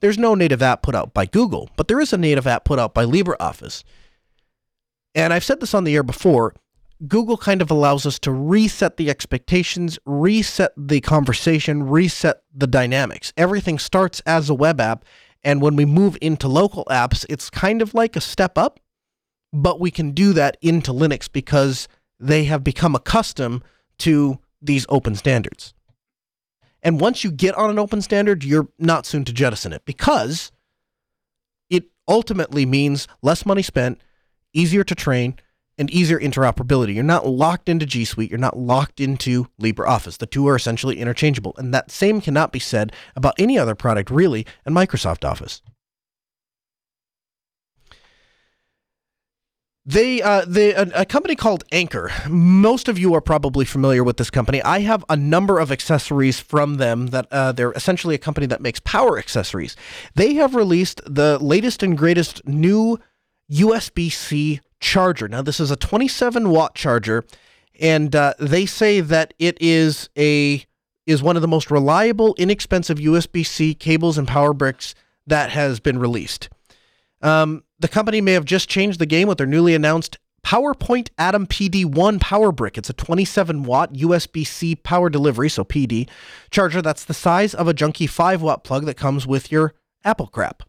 [0.00, 2.78] there's no native app put out by Google, but there is a native app put
[2.78, 3.82] out by LibreOffice.
[5.16, 6.54] And I've said this on the air before.
[7.08, 13.32] Google kind of allows us to reset the expectations, reset the conversation, reset the dynamics.
[13.36, 15.04] Everything starts as a web app.
[15.42, 18.78] And when we move into local apps, it's kind of like a step up,
[19.52, 21.88] but we can do that into Linux because
[22.20, 23.62] they have become accustomed
[23.98, 25.72] to these open standards.
[26.82, 30.52] And once you get on an open standard, you're not soon to jettison it because
[31.70, 34.00] it ultimately means less money spent,
[34.56, 35.36] easier to train,
[35.78, 36.94] and easier interoperability.
[36.94, 40.18] You're not locked into G Suite, you're not locked into LibreOffice.
[40.18, 41.54] The two are essentially interchangeable.
[41.58, 45.62] And that same cannot be said about any other product, really, in Microsoft Office.
[49.88, 52.10] They, uh, they, a, a, company called Anker.
[52.28, 54.60] Most of you are probably familiar with this company.
[54.62, 57.08] I have a number of accessories from them.
[57.08, 59.76] That uh, they're essentially a company that makes power accessories.
[60.16, 62.98] They have released the latest and greatest new
[63.50, 65.28] USB-C charger.
[65.28, 67.24] Now, this is a 27 watt charger,
[67.80, 70.64] and uh, they say that it is a
[71.06, 74.94] is one of the most reliable, inexpensive USB-C cables and power bricks
[75.26, 76.48] that has been released.
[77.22, 81.46] Um, the company may have just changed the game with their newly announced PowerPort Atom
[81.46, 82.78] PD1 power brick.
[82.78, 86.08] It's a 27 watt USB C power delivery, so PD,
[86.50, 90.28] charger that's the size of a junky 5 watt plug that comes with your Apple
[90.28, 90.62] crap.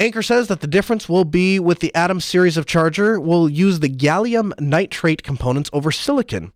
[0.00, 3.80] Anker says that the difference will be with the Atom series of charger will use
[3.80, 6.52] the gallium nitrate components over silicon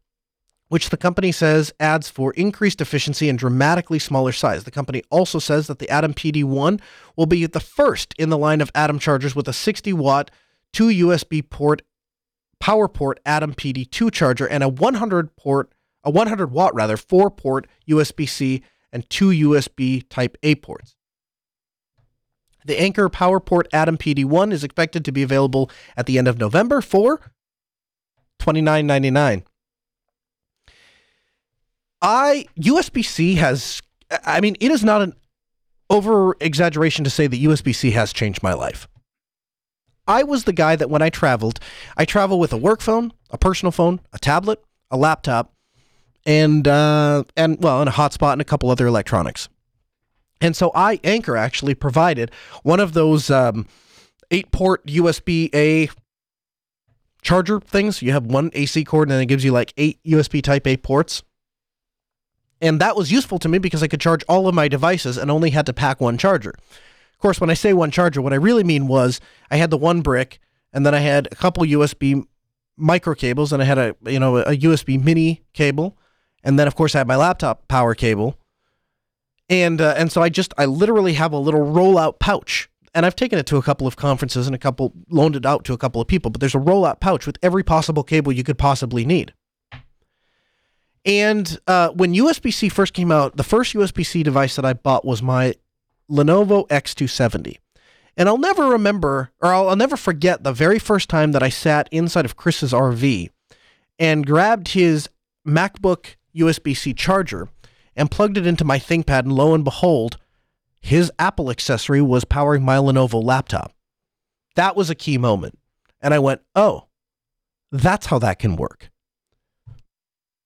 [0.68, 4.64] which the company says adds for increased efficiency and dramatically smaller size.
[4.64, 6.80] The company also says that the Atom PD1
[7.16, 10.32] will be the first in the line of Atom chargers with a 60 watt,
[10.72, 11.82] two USB port,
[12.58, 17.68] power port Atom PD2 charger and a 100 port, a 100 watt rather, four port
[17.88, 20.96] USB C and two USB Type A ports.
[22.64, 26.80] The Anker PowerPort Atom PD1 is expected to be available at the end of November
[26.80, 27.20] for
[28.40, 29.44] $29.99.
[32.02, 33.80] I USB-C has
[34.24, 35.14] I mean it is not an
[35.88, 38.88] over exaggeration to say that USB-C has changed my life.
[40.06, 41.60] I was the guy that when I traveled,
[41.96, 45.54] I travel with a work phone, a personal phone, a tablet, a laptop,
[46.26, 49.48] and uh, and well, and a hotspot and a couple other electronics.
[50.40, 52.30] And so I Anker actually provided
[52.62, 53.66] one of those um,
[54.30, 55.88] eight port USB A
[57.22, 58.02] charger things.
[58.02, 61.22] You have one AC cord and it gives you like eight USB Type A ports.
[62.60, 65.30] And that was useful to me because I could charge all of my devices and
[65.30, 66.50] only had to pack one charger.
[66.50, 69.20] Of course, when I say one charger, what I really mean was
[69.50, 70.40] I had the one brick
[70.72, 72.26] and then I had a couple USB
[72.76, 75.96] micro cables and I had a you know a USB mini cable
[76.42, 78.38] and then of course I had my laptop power cable.
[79.48, 83.16] And uh, and so I just I literally have a little rollout pouch and I've
[83.16, 85.78] taken it to a couple of conferences and a couple loaned it out to a
[85.78, 89.04] couple of people, but there's a rollout pouch with every possible cable you could possibly
[89.04, 89.34] need.
[91.04, 94.72] And uh, when USB C first came out, the first USB C device that I
[94.72, 95.54] bought was my
[96.10, 97.58] Lenovo X270.
[98.16, 101.48] And I'll never remember, or I'll, I'll never forget the very first time that I
[101.48, 103.28] sat inside of Chris's RV
[103.98, 105.08] and grabbed his
[105.46, 107.48] MacBook USB C charger
[107.96, 109.20] and plugged it into my ThinkPad.
[109.20, 110.18] And lo and behold,
[110.80, 113.72] his Apple accessory was powering my Lenovo laptop.
[114.56, 115.58] That was a key moment.
[116.00, 116.88] And I went, oh,
[117.72, 118.90] that's how that can work.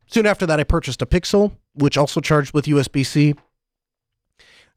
[0.06, 3.34] Soon after that, I purchased a Pixel, which also charged with USB C.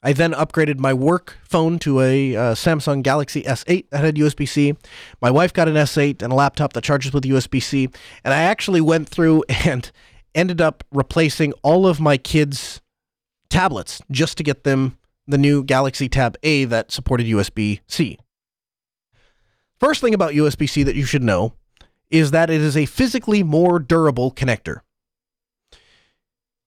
[0.04, 4.48] I then upgraded my work phone to a uh, Samsung Galaxy S8 that had USB
[4.48, 4.76] C.
[5.22, 7.88] My wife got an S8 and a laptop that charges with USB C.
[8.24, 9.92] And I actually went through and
[10.36, 12.82] ended up replacing all of my kids'
[13.50, 18.18] tablets just to get them the new Galaxy Tab A that supported USB C.
[19.80, 21.54] First thing about USB C that you should know
[22.10, 24.82] is that it is a physically more durable connector.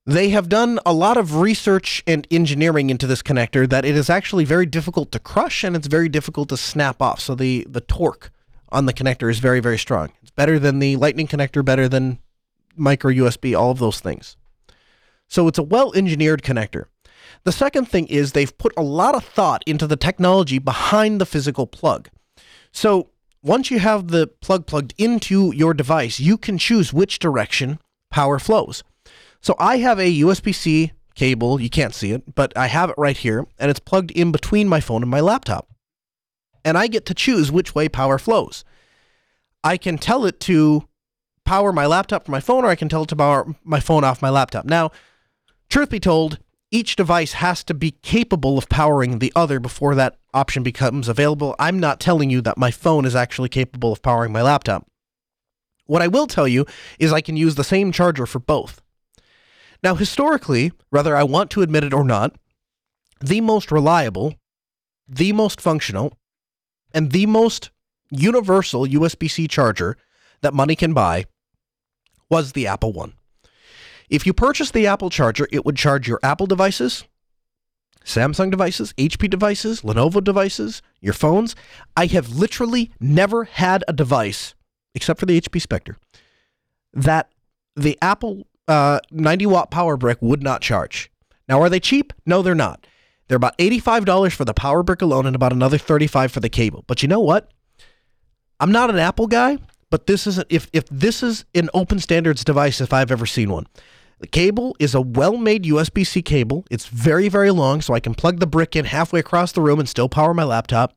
[0.06, 4.10] They have done a lot of research and engineering into this connector that it is
[4.10, 7.20] actually very difficult to crush and it's very difficult to snap off.
[7.20, 8.30] So the, the torque
[8.70, 10.10] on the connector is very, very strong.
[10.20, 12.18] It's better than the lightning connector, better than
[12.76, 14.36] micro USB, all of those things.
[15.28, 16.84] So it's a well engineered connector.
[17.44, 21.26] The second thing is they've put a lot of thought into the technology behind the
[21.26, 22.08] physical plug.
[22.72, 23.10] So
[23.42, 27.78] once you have the plug plugged into your device, you can choose which direction
[28.10, 28.82] power flows.
[29.40, 31.60] So I have a USB C cable.
[31.60, 34.68] You can't see it, but I have it right here, and it's plugged in between
[34.68, 35.68] my phone and my laptop.
[36.64, 38.64] And I get to choose which way power flows.
[39.62, 40.88] I can tell it to
[41.44, 44.04] power my laptop from my phone, or I can tell it to power my phone
[44.04, 44.64] off my laptop.
[44.64, 44.90] Now,
[45.68, 46.38] truth be told,
[46.70, 51.54] each device has to be capable of powering the other before that option becomes available.
[51.58, 54.86] I'm not telling you that my phone is actually capable of powering my laptop.
[55.86, 56.66] What I will tell you
[56.98, 58.80] is I can use the same charger for both.
[59.82, 62.34] Now, historically, whether I want to admit it or not,
[63.20, 64.34] the most reliable,
[65.06, 66.16] the most functional,
[66.92, 67.70] and the most
[68.10, 69.96] universal USB C charger
[70.40, 71.26] that money can buy
[72.30, 73.14] was the Apple One.
[74.10, 77.04] If you purchased the Apple charger, it would charge your Apple devices,
[78.04, 81.56] Samsung devices, HP devices, Lenovo devices, your phones.
[81.96, 84.54] I have literally never had a device,
[84.94, 85.96] except for the HP Spectre,
[86.92, 87.30] that
[87.74, 91.10] the Apple uh, 90 watt power brick would not charge.
[91.48, 92.12] Now, are they cheap?
[92.26, 92.86] No, they're not.
[93.28, 96.84] They're about $85 for the power brick alone and about another $35 for the cable.
[96.86, 97.50] But you know what?
[98.60, 99.58] I'm not an Apple guy,
[99.94, 103.48] but this is if if this is an open standards device if I've ever seen
[103.48, 103.68] one.
[104.18, 106.64] The cable is a well-made USB-C cable.
[106.68, 109.78] It's very very long so I can plug the brick in halfway across the room
[109.78, 110.96] and still power my laptop.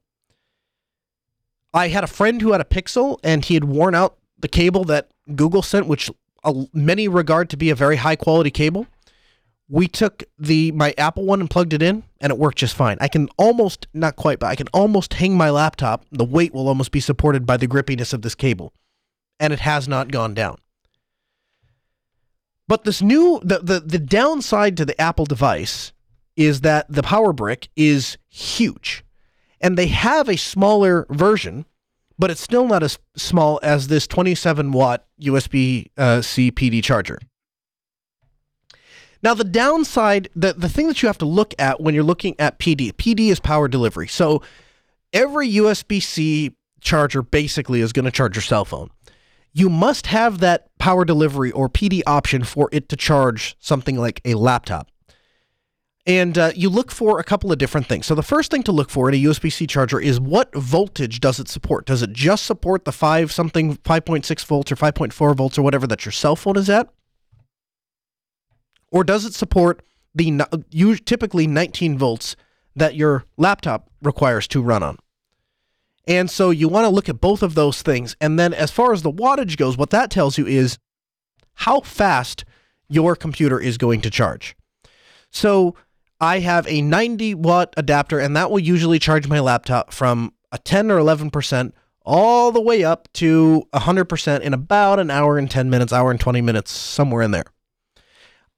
[1.76, 4.84] I had a friend who had a Pixel and he had worn out the cable
[4.86, 6.10] that Google sent which
[6.74, 8.88] many regard to be a very high quality cable.
[9.70, 12.98] We took the my Apple one and plugged it in, and it worked just fine.
[13.00, 16.04] I can almost not quite, but I can almost hang my laptop.
[16.12, 18.74] The weight will almost be supported by the grippiness of this cable,
[19.40, 20.58] and it has not gone down.
[22.68, 25.94] But this new the the, the downside to the Apple device
[26.36, 29.04] is that the power brick is huge,
[29.62, 31.66] and they have a smaller version
[32.20, 37.20] but it's still not as small as this 27 watt USB uh, C PD charger.
[39.24, 42.36] Now, the downside, the, the thing that you have to look at when you're looking
[42.40, 44.08] at PD, PD is power delivery.
[44.08, 44.44] So
[45.12, 48.90] every USB C charger basically is going to charge your cell phone.
[49.58, 54.22] You must have that power delivery or PD option for it to charge something like
[54.24, 54.92] a laptop.
[56.06, 58.06] And uh, you look for a couple of different things.
[58.06, 61.40] So the first thing to look for in a USB-C charger is what voltage does
[61.40, 61.88] it support?
[61.88, 66.06] Does it just support the five something 5.6 volts or 5.4 volts or whatever that
[66.06, 66.94] your cell phone is at?
[68.92, 69.82] Or does it support
[70.14, 70.46] the
[71.04, 72.36] typically 19 volts
[72.76, 75.00] that your laptop requires to run on?
[76.08, 78.16] And so you want to look at both of those things.
[78.22, 80.80] And then as far as the wattage goes, what that tells you is
[81.56, 82.46] how fast
[82.88, 84.56] your computer is going to charge.
[85.30, 85.76] So
[86.22, 90.58] I have a 90 watt adapter, and that will usually charge my laptop from a
[90.58, 91.74] 10 or 11%
[92.06, 96.20] all the way up to 100% in about an hour and 10 minutes, hour and
[96.20, 97.44] 20 minutes, somewhere in there.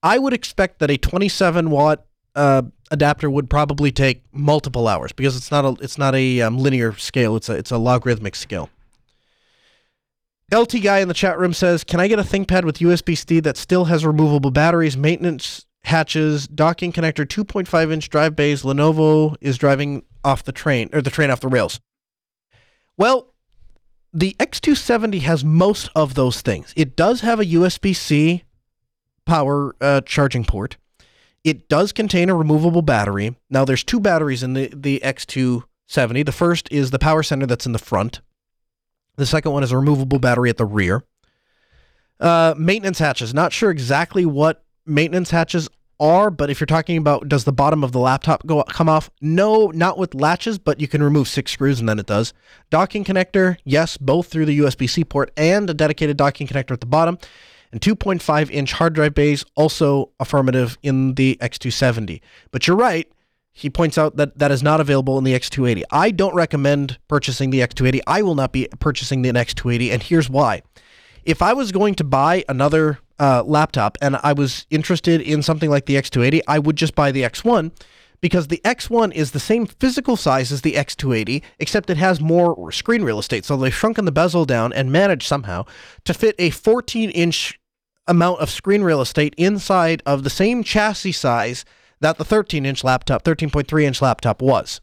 [0.03, 2.61] I would expect that a 27 watt uh,
[2.91, 6.95] adapter would probably take multiple hours because it's not a it's not a um, linear
[6.97, 7.35] scale.
[7.35, 8.69] It's a it's a logarithmic scale.
[10.51, 13.55] LT guy in the chat room says, "Can I get a ThinkPad with USB-C that
[13.55, 18.63] still has removable batteries, maintenance hatches, docking connector, 2.5 inch drive bays.
[18.63, 21.79] Lenovo is driving off the train, or the train off the rails.
[22.97, 23.33] Well,
[24.13, 26.73] the X270 has most of those things.
[26.75, 28.43] It does have a USB C
[29.25, 30.77] power uh, charging port.
[31.43, 33.35] It does contain a removable battery.
[33.49, 36.25] Now, there's two batteries in the, the X270.
[36.25, 38.21] The first is the power center that's in the front,
[39.19, 41.03] the second one is a removable battery at the rear.
[42.21, 43.33] Uh, maintenance hatches.
[43.33, 45.67] Not sure exactly what maintenance hatches
[45.99, 49.09] are, but if you're talking about does the bottom of the laptop go come off?
[49.19, 52.33] No, not with latches, but you can remove six screws and then it does.
[52.69, 56.85] Docking connector, yes, both through the USB-C port and a dedicated docking connector at the
[56.85, 57.17] bottom.
[57.71, 62.21] And 2.5 inch hard drive bays, also affirmative in the X270.
[62.51, 63.11] But you're right,
[63.51, 65.83] he points out that that is not available in the X280.
[65.91, 67.99] I don't recommend purchasing the X280.
[68.07, 70.61] I will not be purchasing the X280, and here's why.
[71.25, 75.69] If I was going to buy another uh, laptop and I was interested in something
[75.69, 77.71] like the X280, I would just buy the X1
[78.21, 82.71] because the X1 is the same physical size as the X280, except it has more
[82.71, 83.45] screen real estate.
[83.45, 85.65] So they've shrunken the bezel down and managed somehow
[86.05, 87.59] to fit a 14 inch
[88.07, 91.63] amount of screen real estate inside of the same chassis size
[92.01, 94.81] that the 13 inch laptop, 13.3 inch laptop was.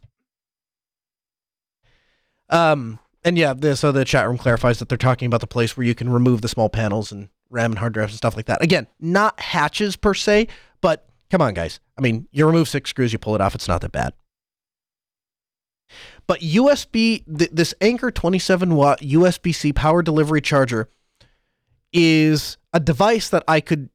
[2.49, 5.75] Um, and yeah, the, so the chat room clarifies that they're talking about the place
[5.75, 8.45] where you can remove the small panels and RAM and hard drives and stuff like
[8.45, 8.63] that.
[8.63, 10.47] Again, not hatches per se,
[10.81, 11.79] but come on, guys.
[11.97, 13.55] I mean, you remove six screws, you pull it off.
[13.55, 14.13] It's not that bad.
[16.27, 20.89] But USB, th- this Anker 27 watt USB C power delivery charger
[21.93, 23.89] is a device that I could,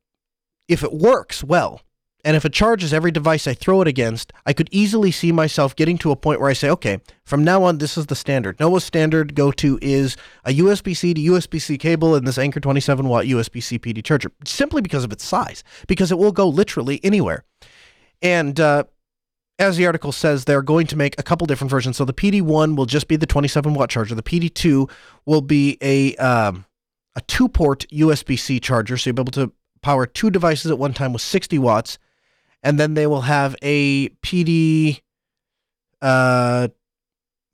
[0.67, 1.83] if it works well,
[2.25, 5.75] and if it charges every device I throw it against, I could easily see myself
[5.75, 8.61] getting to a point where I say, okay, from now on, this is the standard.
[8.61, 12.61] Noah's standard go to is a USB C to USB C cable and this Anker
[12.61, 16.49] 27 watt USB C PD charger, simply because of its size, because it will go
[16.49, 17.45] literally anywhere.
[18.23, 18.85] And uh,
[19.59, 21.97] as the article says, they're going to make a couple different versions.
[21.97, 24.15] So the PD1 will just be the 27 watt charger.
[24.15, 24.91] The PD2
[25.27, 26.65] will be a um,
[27.15, 29.53] a two port USB C charger, so you'll be able to
[29.83, 31.99] power two devices at one time with 60 watts
[32.63, 35.01] and then they will have a PD.
[36.01, 36.69] Uh,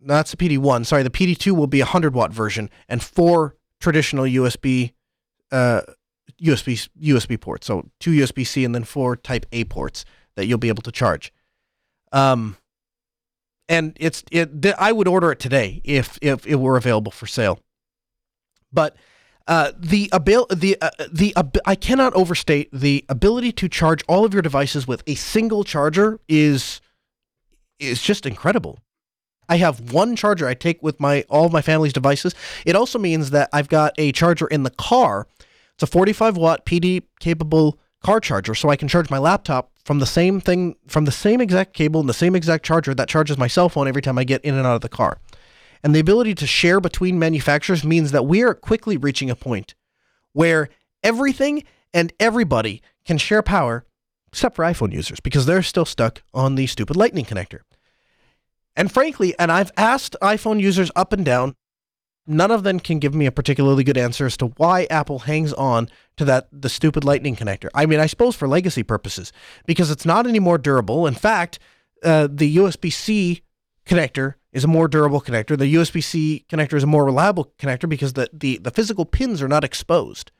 [0.00, 0.84] that's the PD one.
[0.84, 4.92] Sorry, the PD two will be a hundred watt version and four traditional USB,
[5.50, 5.82] uh,
[6.42, 7.66] USB USB ports.
[7.66, 10.04] So two USB C and then four Type A ports
[10.38, 11.32] that you'll be able to charge.
[12.12, 12.56] Um,
[13.68, 14.64] and it's it.
[14.78, 17.58] I would order it today if if it were available for sale.
[18.72, 18.96] But
[19.46, 24.24] uh, the abil- the uh, the uh, I cannot overstate the ability to charge all
[24.24, 26.80] of your devices with a single charger is
[27.78, 28.78] is just incredible.
[29.50, 32.34] I have one charger I take with my all of my family's devices.
[32.64, 35.26] It also means that I've got a charger in the car.
[35.74, 39.98] It's a 45 watt PD capable car charger, so I can charge my laptop from
[39.98, 43.38] the same thing from the same exact cable and the same exact charger that charges
[43.38, 45.18] my cell phone every time I get in and out of the car.
[45.82, 49.74] And the ability to share between manufacturers means that we are quickly reaching a point
[50.32, 50.68] where
[51.02, 53.84] everything and everybody can share power
[54.28, 57.60] except for iPhone users because they're still stuck on the stupid Lightning connector.
[58.76, 61.56] And frankly, and I've asked iPhone users up and down,
[62.28, 65.52] none of them can give me a particularly good answer as to why Apple hangs
[65.54, 67.68] on to that the stupid Lightning connector.
[67.74, 69.32] I mean, I suppose for legacy purposes
[69.66, 71.06] because it's not any more durable.
[71.06, 71.58] In fact,
[72.04, 73.42] uh, the USB-C
[73.86, 75.58] connector is a more durable connector.
[75.58, 79.48] The USB-C connector is a more reliable connector because the, the, the physical pins are
[79.48, 80.30] not exposed.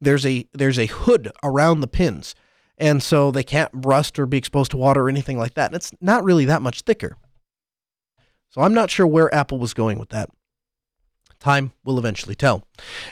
[0.00, 2.34] There's a there's a hood around the pins,
[2.76, 5.66] and so they can't rust or be exposed to water or anything like that.
[5.66, 7.16] And it's not really that much thicker.
[8.50, 10.30] So I'm not sure where Apple was going with that.
[11.44, 12.66] Time will eventually tell.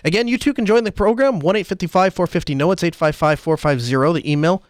[0.04, 1.38] Again, you too can join the program.
[1.38, 2.70] 1 855 450 No.
[2.70, 4.22] It's 855 450.
[4.22, 4.62] The email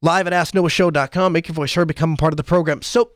[0.00, 1.32] live at asknoahshow.com.
[1.32, 2.80] Make your voice heard, become a part of the program.
[2.82, 3.10] So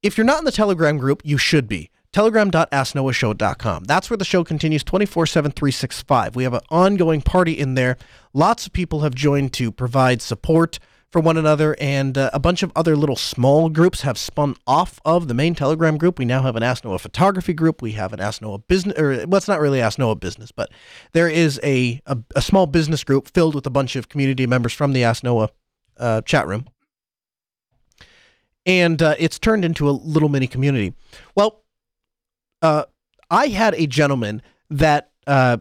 [0.00, 1.90] if you're not in the Telegram group, you should be.
[2.12, 3.82] Telegram.asknoahshow.com.
[3.82, 6.36] That's where the show continues 24 7, 365.
[6.36, 7.96] We have an ongoing party in there.
[8.32, 10.78] Lots of people have joined to provide support
[11.16, 15.00] for one another, and uh, a bunch of other little small groups have spun off
[15.02, 16.18] of the main Telegram group.
[16.18, 17.80] We now have an Ask Noah photography group.
[17.80, 20.70] We have an Ask Noah business, or well, it's not really Ask Noah business, but
[21.12, 24.74] there is a, a, a small business group filled with a bunch of community members
[24.74, 25.48] from the Ask Noah
[25.96, 26.66] uh, chat room
[28.66, 30.92] and uh, it's turned into a little mini community.
[31.34, 31.62] Well,
[32.60, 32.84] uh,
[33.30, 35.56] I had a gentleman that uh,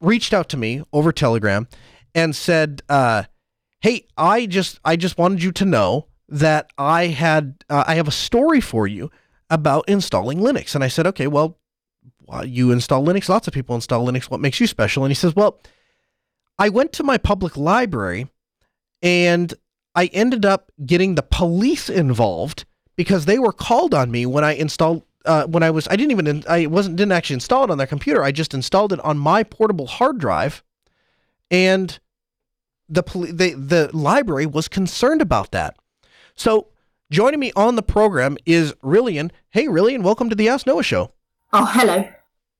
[0.00, 1.68] reached out to me over Telegram
[2.16, 3.24] and said, uh,
[3.82, 8.08] "Hey, I just I just wanted you to know that I had uh, I have
[8.08, 9.10] a story for you
[9.50, 11.58] about installing Linux." And I said, "Okay, well,
[12.44, 13.28] you install Linux.
[13.28, 14.24] Lots of people install Linux.
[14.24, 15.60] What makes you special?" And he says, "Well."
[16.58, 18.28] I went to my public library
[19.02, 19.52] and
[19.94, 22.64] I ended up getting the police involved
[22.96, 26.12] because they were called on me when I installed uh, when I was I didn't
[26.12, 28.22] even I wasn't didn't actually install it on their computer.
[28.22, 30.62] I just installed it on my portable hard drive,
[31.50, 31.98] and
[32.92, 35.76] the the the library was concerned about that.
[36.34, 36.68] So
[37.10, 39.30] joining me on the program is Rillian.
[39.50, 41.12] Hey, Rillian, welcome to the Ask Noah Show.
[41.52, 42.08] Oh, hello.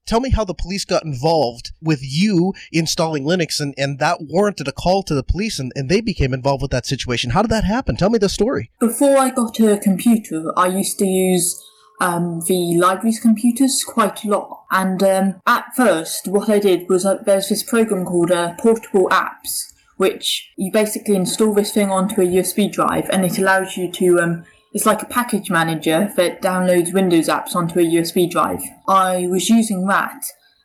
[0.04, 4.66] Tell me how the police got involved with you installing Linux and, and that warranted
[4.66, 7.30] a call to the police and, and they became involved with that situation.
[7.30, 7.96] How did that happen?
[7.96, 8.70] Tell me the story.
[8.80, 11.62] Before I got a computer, I used to use
[12.00, 14.64] um, the library's computers quite a lot.
[14.72, 19.08] And um, at first, what I did was uh, there's this program called uh, Portable
[19.10, 19.71] Apps,
[20.02, 24.18] which you basically install this thing onto a USB drive and it allows you to
[24.18, 28.62] um, it's like a package manager that downloads Windows apps onto a USB drive.
[28.88, 30.24] I was using that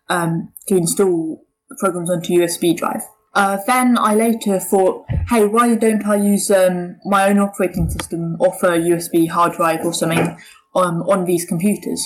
[0.09, 1.45] um, to install
[1.77, 3.03] programs onto USB drive.
[3.35, 8.37] Uh, then I later thought, hey, why don't I use um, my own operating system
[8.39, 10.35] off a USB hard drive or something
[10.73, 12.03] um, on these computers?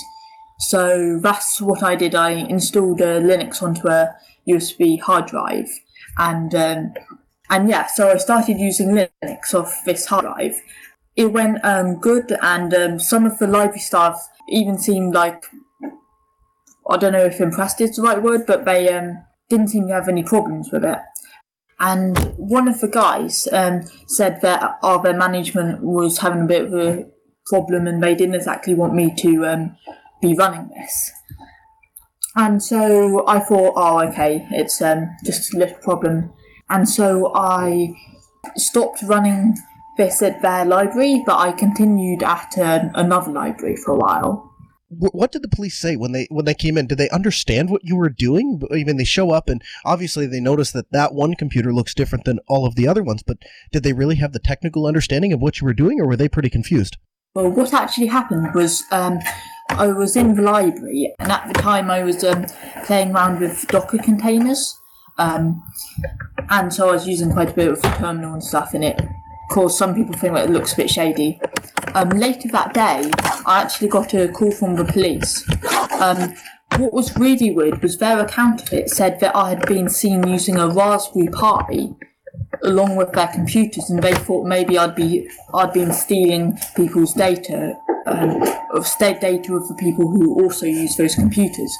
[0.58, 2.14] So that's what I did.
[2.14, 4.14] I installed a Linux onto a
[4.46, 5.70] USB hard drive,
[6.18, 6.94] and um,
[7.52, 10.54] and yeah, so I started using Linux off this hard drive,
[11.14, 15.44] it went um, good, and um, some of the library staff even seemed like
[16.88, 19.92] I don't know if impressed is the right word, but they um, didn't seem to
[19.92, 20.98] have any problems with it.
[21.78, 26.72] And one of the guys um, said that our management was having a bit of
[26.72, 27.04] a
[27.44, 29.76] problem, and they didn't exactly want me to um,
[30.22, 31.12] be running this.
[32.34, 36.32] And so I thought, oh, okay, it's um, just a little problem.
[36.70, 37.94] And so I
[38.56, 39.56] stopped running
[39.96, 44.48] this at their library, but I continued at another library for a while.
[44.88, 46.86] What did the police say when they when they came in?
[46.86, 48.60] Did they understand what you were doing?
[48.70, 52.26] I mean, they show up and obviously they notice that that one computer looks different
[52.26, 53.22] than all of the other ones.
[53.26, 53.38] But
[53.70, 56.28] did they really have the technical understanding of what you were doing, or were they
[56.28, 56.98] pretty confused?
[57.34, 59.18] Well, what actually happened was um,
[59.70, 62.44] I was in the library, and at the time I was um,
[62.84, 64.78] playing around with Docker containers,
[65.18, 65.62] um,
[66.50, 69.00] and so I was using quite a bit of terminal and stuff in it
[69.52, 71.40] course, some people think that it looks a bit shady.
[71.94, 73.10] Um, later that day,
[73.46, 75.46] I actually got a call from the police.
[76.00, 76.34] Um,
[76.78, 80.26] what was really weird was their account of it said that I had been seen
[80.26, 81.90] using a Raspberry Pi
[82.64, 87.74] along with their computers, and they thought maybe I'd be I'd been stealing people's data,
[88.06, 88.42] um,
[88.72, 91.76] of state data of the people who also use those computers.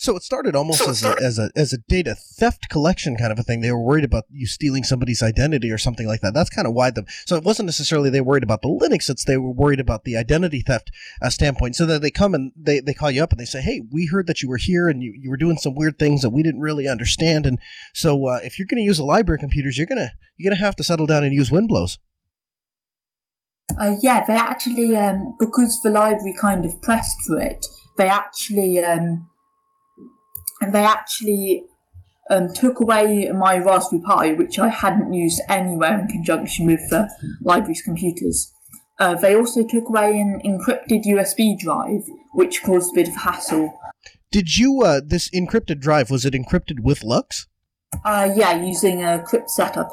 [0.00, 3.16] So it started almost so as, started- a, as a as a data theft collection
[3.16, 3.60] kind of a thing.
[3.62, 6.34] They were worried about you stealing somebody's identity or something like that.
[6.34, 7.06] That's kind of why them.
[7.26, 9.10] So it wasn't necessarily they worried about the Linux.
[9.10, 11.74] It's they were worried about the identity theft uh, standpoint.
[11.74, 14.06] So that they come and they, they call you up and they say, "Hey, we
[14.06, 16.44] heard that you were here and you, you were doing some weird things that we
[16.44, 17.44] didn't really understand.
[17.44, 17.58] And
[17.92, 20.76] so uh, if you're going to use a library computers, you're gonna you're gonna have
[20.76, 21.98] to settle down and use Winblows."
[23.76, 27.66] Uh, yeah, they actually um, because the library kind of pressed for it.
[27.96, 29.28] They actually um,
[30.60, 31.64] and they actually
[32.30, 37.08] um, took away my Raspberry Pi, which I hadn't used anywhere in conjunction with the
[37.42, 38.52] library's computers.
[38.98, 42.02] Uh, they also took away an encrypted USB drive,
[42.32, 43.78] which caused a bit of hassle.
[44.30, 47.46] Did you, uh, this encrypted drive, was it encrypted with LUKS?
[48.04, 49.90] Uh, yeah, using a cryptsetup.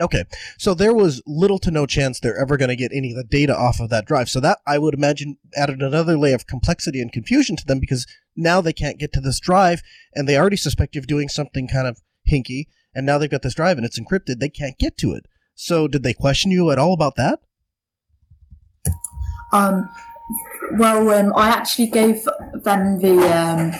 [0.00, 0.24] Okay,
[0.56, 3.24] so there was little to no chance they're ever going to get any of the
[3.24, 4.30] data off of that drive.
[4.30, 8.06] So that I would imagine added another layer of complexity and confusion to them because
[8.34, 9.82] now they can't get to this drive,
[10.14, 13.42] and they already suspect you of doing something kind of hinky, and now they've got
[13.42, 14.38] this drive and it's encrypted.
[14.38, 15.26] They can't get to it.
[15.54, 17.40] So did they question you at all about that?
[19.52, 19.90] Um,
[20.78, 22.24] well, um, I actually gave
[22.54, 23.72] them the um,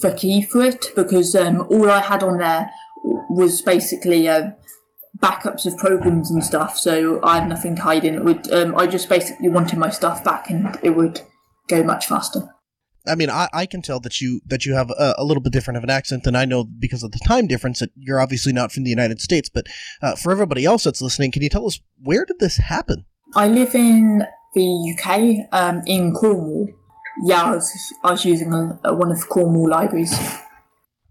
[0.00, 2.72] the key for it because um, all I had on there
[3.30, 4.28] was basically.
[4.28, 4.50] Uh,
[5.22, 8.14] backups of programs and stuff, so I had nothing to hide in.
[8.14, 11.20] It would um, I just basically wanted my stuff back, and it would
[11.68, 12.48] go much faster.
[13.06, 15.52] I mean, I, I can tell that you that you have a, a, little bit
[15.52, 17.80] different of an accent than I know because of the time difference.
[17.80, 19.66] That you're obviously not from the United States, but
[20.02, 23.04] uh, for everybody else that's listening, can you tell us where did this happen?
[23.34, 26.68] I live in the UK, um, in Cornwall.
[27.24, 30.16] Yeah, I was, I was using a, a, one of the Cornwall libraries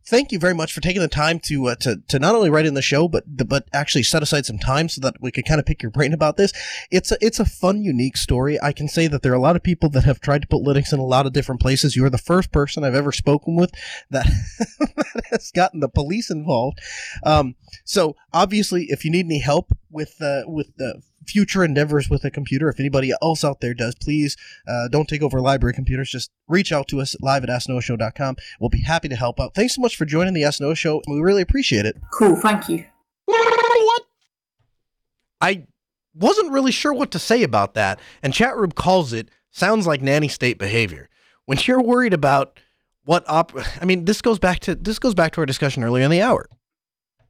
[0.06, 2.66] thank you very much for taking the time to uh, to to not only write
[2.66, 5.60] in the show, but but actually set aside some time so that we could kind
[5.60, 6.52] of pick your brain about this.
[6.92, 8.62] It's a it's a fun, unique story.
[8.62, 10.64] I can say that there are a lot of people that have tried to put
[10.64, 11.96] Linux in a lot of different places.
[11.96, 13.72] You are the first person I've ever spoken with
[14.10, 14.28] that,
[14.80, 16.80] that has gotten the police involved.
[17.24, 22.24] Um, so obviously, if you need any help with uh, with the future endeavors with
[22.24, 22.70] a computer.
[22.70, 26.10] If anybody else out there does, please uh, don't take over library computers.
[26.10, 28.36] Just reach out to us live at asknoahshow.com.
[28.60, 29.54] We'll be happy to help out.
[29.56, 31.02] Thanks so much for joining the Ask Noah Show.
[31.08, 31.98] We really appreciate it.
[32.12, 32.36] Cool.
[32.36, 32.86] Thank you.
[33.26, 34.04] What?
[35.42, 35.66] I
[36.16, 40.30] wasn't really sure what to say about that, and Chatroom calls it sounds like nanny
[40.30, 41.10] state behavior.
[41.46, 42.60] When you're worried about
[43.04, 43.52] what op
[43.82, 46.22] I mean, this goes back to this goes back to our discussion earlier in the
[46.22, 46.48] hour.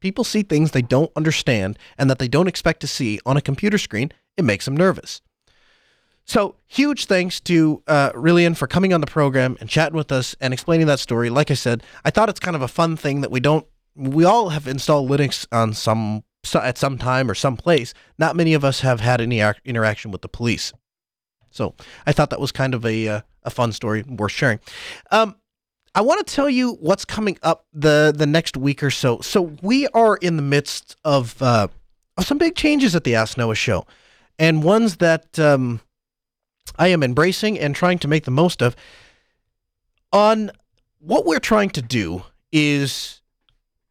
[0.04, 3.42] People see things they don't understand and that they don't expect to see on a
[3.42, 4.12] computer screen.
[4.36, 5.22] It makes them nervous.
[6.26, 10.36] So, huge thanks to uh, Rillian for coming on the program and chatting with us
[10.42, 11.30] and explaining that story.
[11.30, 13.66] Like I said, I thought it's kind of a fun thing that we don't.
[13.96, 17.94] We all have installed Linux on some at some time or some place.
[18.20, 20.74] Not many of us have had any interaction with the police.
[21.50, 21.76] So
[22.06, 24.60] I thought that was kind of a uh, a fun story worth sharing.
[25.12, 25.38] Um,
[25.96, 29.20] I want to tell you what's coming up the the next week or so.
[29.22, 31.68] So we are in the midst of uh,
[32.20, 33.86] some big changes at the Ask Noah show,
[34.40, 35.82] and ones that um,
[36.78, 38.76] I am embracing and trying to make the most of.
[40.12, 40.52] On
[41.00, 43.22] what we're trying to do is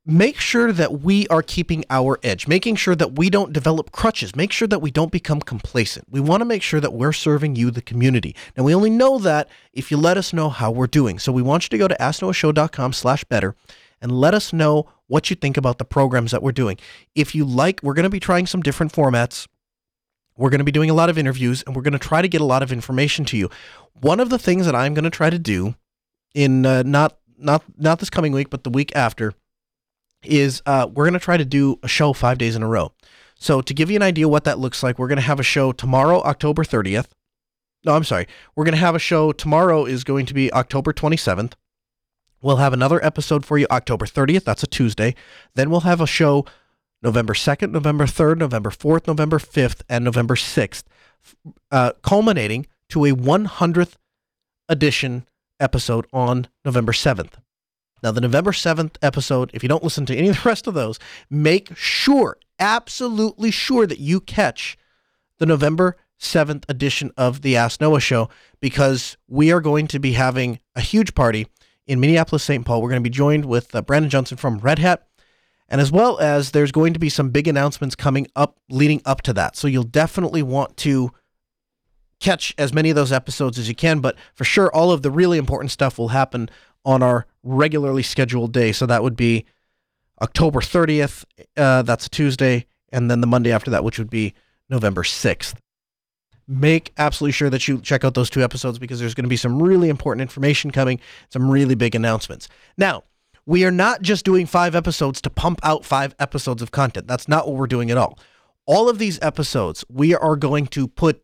[0.05, 4.35] make sure that we are keeping our edge, making sure that we don't develop crutches,
[4.35, 6.07] make sure that we don't become complacent.
[6.11, 8.35] We want to make sure that we're serving you, the community.
[8.57, 11.19] Now, we only know that if you let us know how we're doing.
[11.19, 13.55] So we want you to go to asknoahshow.com slash better
[14.01, 16.79] and let us know what you think about the programs that we're doing.
[17.15, 19.47] If you like, we're going to be trying some different formats.
[20.37, 22.29] We're going to be doing a lot of interviews and we're going to try to
[22.29, 23.51] get a lot of information to you.
[24.01, 25.77] One of the things that I'm going to try to do
[26.35, 29.35] in uh, not not not this coming week, but the week after
[30.25, 32.93] is uh, we're going to try to do a show five days in a row.
[33.37, 35.45] So to give you an idea what that looks like, we're going to have a
[35.45, 37.09] show tomorrow, October 30th.
[37.85, 38.29] No, I'm sorry.
[38.55, 41.55] We're going to have a show tomorrow is going to be October 27th.
[42.41, 44.45] We'll have another episode for you October 30th.
[44.45, 45.15] That's a Tuesday.
[45.55, 46.45] Then we'll have a show
[47.03, 50.85] November 2nd, November 3rd, November 4th, November 5th, and November 6th,
[51.71, 53.95] uh, culminating to a 100th
[54.69, 55.27] edition
[55.59, 57.33] episode on November 7th.
[58.03, 60.75] Now, the November 7th episode, if you don't listen to any of the rest of
[60.75, 60.99] those,
[61.31, 64.77] make sure, absolutely sure that you catch
[65.39, 68.29] the November 7th edition of the Ask Noah show
[68.61, 71.47] because we are going to be having a huge party
[71.87, 72.65] in Minneapolis, St.
[72.65, 72.81] Paul.
[72.81, 75.07] We're going to be joined with uh, Brandon Johnson from Red Hat.
[75.69, 79.23] And as well as there's going to be some big announcements coming up leading up
[79.23, 79.57] to that.
[79.57, 81.11] So you'll definitely want to
[82.21, 84.01] catch as many of those episodes as you can.
[84.01, 86.51] But for sure, all of the really important stuff will happen
[86.85, 88.73] on our regularly scheduled day.
[88.73, 89.45] So that would be
[90.21, 91.25] October 30th.
[91.57, 92.67] Uh, that's a Tuesday.
[92.93, 94.35] And then the Monday after that, which would be
[94.69, 95.55] November 6th.
[96.49, 99.37] Make absolutely sure that you check out those two episodes because there's going to be
[99.37, 102.49] some really important information coming, some really big announcements.
[102.77, 103.05] Now,
[103.47, 107.07] we are not just doing five episodes to pump out five episodes of content.
[107.07, 108.19] That's not what we're doing at all.
[108.67, 111.23] All of these episodes, we are going to put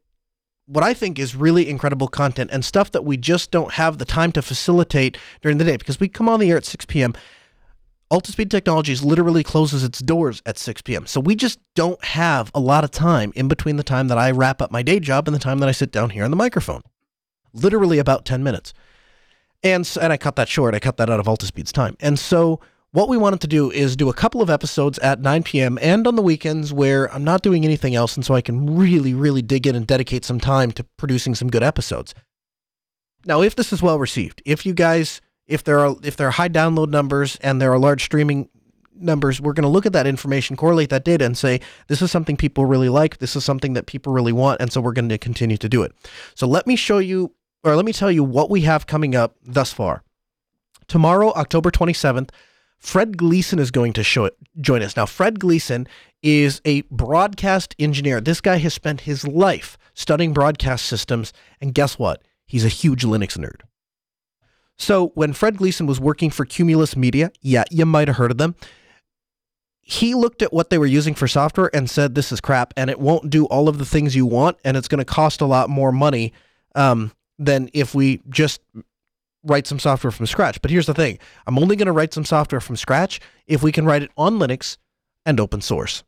[0.69, 4.05] what I think is really incredible content and stuff that we just don't have the
[4.05, 7.15] time to facilitate during the day because we come on the air at 6 p.m.
[8.11, 11.07] Altispeed Technologies literally closes its doors at 6 p.m.
[11.07, 14.31] So we just don't have a lot of time in between the time that I
[14.31, 16.37] wrap up my day job and the time that I sit down here on the
[16.37, 16.83] microphone.
[17.55, 18.75] Literally about 10 minutes.
[19.63, 20.75] And, and I cut that short.
[20.75, 21.97] I cut that out of Altispeed's time.
[21.99, 22.61] And so
[22.93, 25.79] what we wanted to do is do a couple of episodes at 9 p.m.
[25.83, 29.13] and on the weekends where I'm not doing anything else, and so I can really,
[29.15, 32.15] really dig in and dedicate some time to producing some good episodes.
[33.27, 36.33] Now, if this is well received, if you guys, if there are if there are
[36.33, 38.49] high download numbers and there are large streaming
[38.95, 42.11] numbers, we're going to look at that information, correlate that data, and say this is
[42.11, 45.11] something people really like, this is something that people really want, and so we're going
[45.11, 45.93] to continue to do it.
[46.35, 47.35] So let me show you,
[47.65, 50.03] or let me tell you what we have coming up thus far.
[50.87, 52.31] Tomorrow, October 27th,
[52.79, 54.97] Fred Gleason is going to show it, join us.
[54.97, 55.87] Now, Fred Gleason
[56.23, 58.21] is a broadcast engineer.
[58.21, 62.23] This guy has spent his life studying broadcast systems, and guess what?
[62.47, 63.63] He's a huge Linux nerd.
[64.77, 68.39] So, when Fred Gleason was working for Cumulus Media, yeah, you might have heard of
[68.39, 68.55] them,
[69.81, 72.89] he looked at what they were using for software and said, This is crap, and
[72.91, 75.47] it won't do all of the things you want, and it's going to cost a
[75.47, 76.33] lot more money
[76.75, 78.61] um, than if we just
[79.45, 80.61] write some software from scratch.
[80.61, 83.73] But here's the thing I'm only going to write some software from scratch if we
[83.73, 84.77] can write it on Linux
[85.25, 86.03] and open source.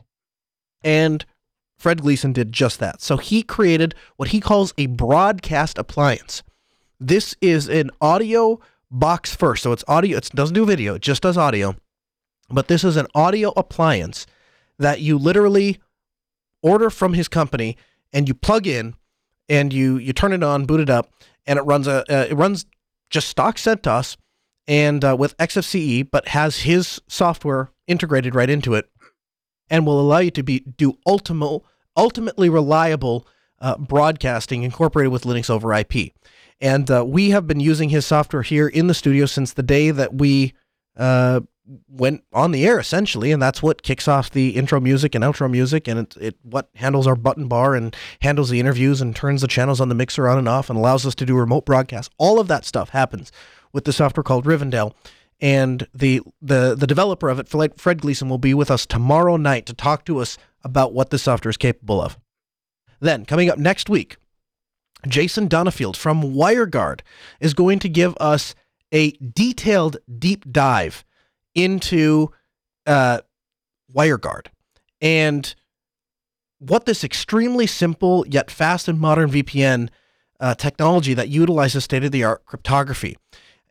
[0.83, 1.25] And
[1.79, 3.01] Fred Gleason did just that.
[3.01, 6.43] So he created what he calls a broadcast appliance.
[6.99, 8.61] This is an audio
[8.91, 9.63] box first.
[9.63, 11.77] So it's audio, it doesn't do video, it just does audio.
[12.51, 14.27] But this is an audio appliance
[14.79, 15.79] that you literally
[16.63, 17.77] order from his company
[18.13, 18.95] and you plug in
[19.49, 21.13] and you you turn it on, boot it up,
[21.47, 22.67] and it runs a uh, it runs
[23.11, 24.17] just stock CentOS
[24.67, 28.89] and uh, with XFCE, but has his software integrated right into it,
[29.69, 31.63] and will allow you to be do ultimate,
[31.97, 33.27] ultimately reliable
[33.61, 36.13] uh, broadcasting incorporated with Linux over IP.
[36.61, 39.91] And uh, we have been using his software here in the studio since the day
[39.91, 40.55] that we
[40.97, 41.41] uh,
[41.89, 45.51] went on the air, essentially, and that's what kicks off the intro music and outro
[45.51, 49.41] music, and it, it what handles our button bar and handles the interviews and turns
[49.41, 52.13] the channels on the mixer on and off and allows us to do remote broadcasts.
[52.19, 53.31] All of that stuff happens
[53.73, 54.95] with the software called Rivendell.
[55.43, 59.65] And the the the developer of it, Fred Gleason, will be with us tomorrow night
[59.67, 62.19] to talk to us about what the software is capable of.
[63.01, 64.19] Then, coming up next week,
[65.09, 67.01] Jason Donenfeld from WireGuard
[67.41, 68.55] is going to give us
[68.93, 71.05] a detailed deep dive
[71.55, 72.31] into
[72.87, 73.21] uh,
[73.95, 74.47] WireGuard
[75.01, 75.55] and
[76.59, 79.89] what this extremely simple yet fast and modern VPN
[80.41, 83.17] uh, technology that utilizes state of the art cryptography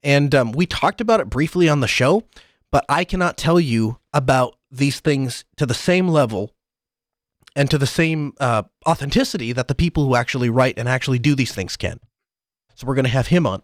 [0.04, 2.24] And um, we talked about it briefly on the show,
[2.72, 6.52] but I cannot tell you about these things to the same level
[7.56, 11.36] and to the same uh, authenticity that the people who actually write and actually do
[11.36, 12.00] these things can.
[12.76, 13.62] So we're going to have him on.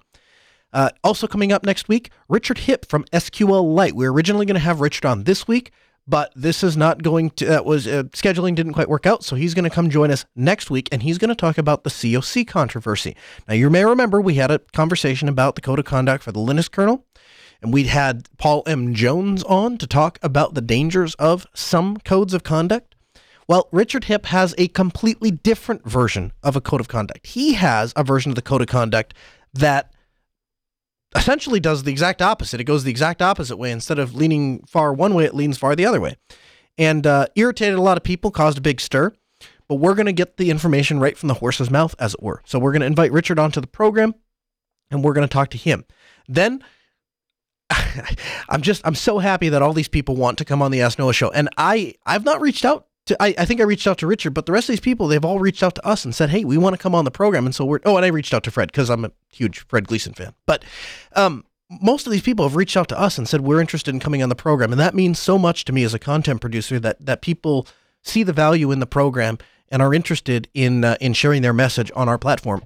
[0.75, 3.93] Uh, also coming up next week, Richard Hipp from SQLite.
[3.93, 5.71] We are originally going to have Richard on this week,
[6.05, 7.45] but this is not going to.
[7.45, 10.25] That was uh, scheduling didn't quite work out, so he's going to come join us
[10.35, 13.15] next week, and he's going to talk about the COC controversy.
[13.47, 16.41] Now, you may remember we had a conversation about the code of conduct for the
[16.41, 17.05] Linux kernel,
[17.61, 18.93] and we'd had Paul M.
[18.93, 22.95] Jones on to talk about the dangers of some codes of conduct.
[23.47, 27.27] Well, Richard Hipp has a completely different version of a code of conduct.
[27.27, 29.13] He has a version of the code of conduct
[29.53, 29.93] that
[31.15, 32.59] essentially does the exact opposite.
[32.59, 33.71] It goes the exact opposite way.
[33.71, 36.17] Instead of leaning far one way, it leans far the other way.
[36.77, 39.13] And uh, irritated a lot of people, caused a big stir.
[39.67, 42.41] But we're going to get the information right from the horse's mouth, as it were.
[42.45, 44.13] So we're going to invite Richard onto the program
[44.91, 45.85] and we're going to talk to him.
[46.27, 46.63] Then
[48.49, 50.99] I'm just I'm so happy that all these people want to come on the Ask
[50.99, 51.31] Noah show.
[51.31, 54.33] And I I've not reached out to, I, I think I reached out to Richard,
[54.33, 56.43] but the rest of these people, they've all reached out to us and said, hey,
[56.43, 57.45] we want to come on the program.
[57.45, 59.87] And so we're, oh, and I reached out to Fred because I'm a huge Fred
[59.87, 60.33] Gleason fan.
[60.45, 60.65] But
[61.15, 63.99] um, most of these people have reached out to us and said, we're interested in
[63.99, 64.71] coming on the program.
[64.71, 67.67] And that means so much to me as a content producer that, that people
[68.01, 69.37] see the value in the program
[69.69, 72.63] and are interested in, uh, in sharing their message on our platform.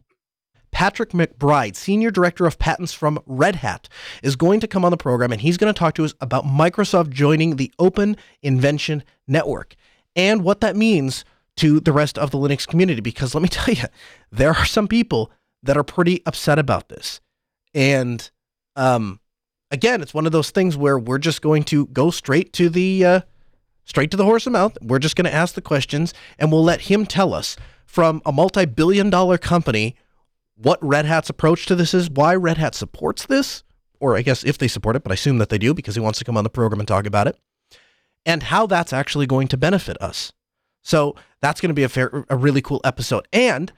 [0.71, 3.89] Patrick McBride, Senior Director of Patents from Red Hat,
[4.21, 6.45] is going to come on the program and he's going to talk to us about
[6.45, 9.75] Microsoft joining the Open Invention Network
[10.15, 11.25] and what that means
[11.57, 13.01] to the rest of the Linux community.
[13.01, 13.83] Because let me tell you,
[14.31, 15.31] there are some people
[15.63, 17.19] that are pretty upset about this.
[17.73, 18.29] And
[18.75, 19.19] um,
[19.71, 23.05] again, it's one of those things where we're just going to go straight to the
[23.05, 23.21] uh,
[23.83, 24.77] straight to the horse's mouth.
[24.81, 28.31] We're just going to ask the questions, and we'll let him tell us from a
[28.31, 29.95] multi-billion-dollar company
[30.55, 33.63] what Red Hat's approach to this is, why Red Hat supports this,
[33.99, 36.01] or I guess if they support it, but I assume that they do because he
[36.01, 37.37] wants to come on the program and talk about it
[38.25, 40.31] and how that's actually going to benefit us.
[40.81, 43.27] So that's going to be a fair, a really cool episode.
[43.31, 43.71] And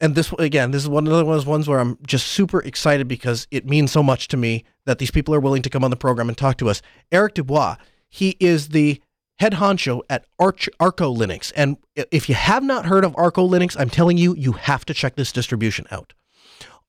[0.00, 3.48] and this again, this is one of those ones where I'm just super excited because
[3.50, 5.96] it means so much to me that these people are willing to come on the
[5.96, 6.82] program and talk to us.
[7.10, 7.76] Erik Dubois,
[8.08, 9.00] he is the
[9.40, 13.76] head honcho at Arch Arco Linux, and if you have not heard of Arco Linux,
[13.78, 16.12] I'm telling you, you have to check this distribution out.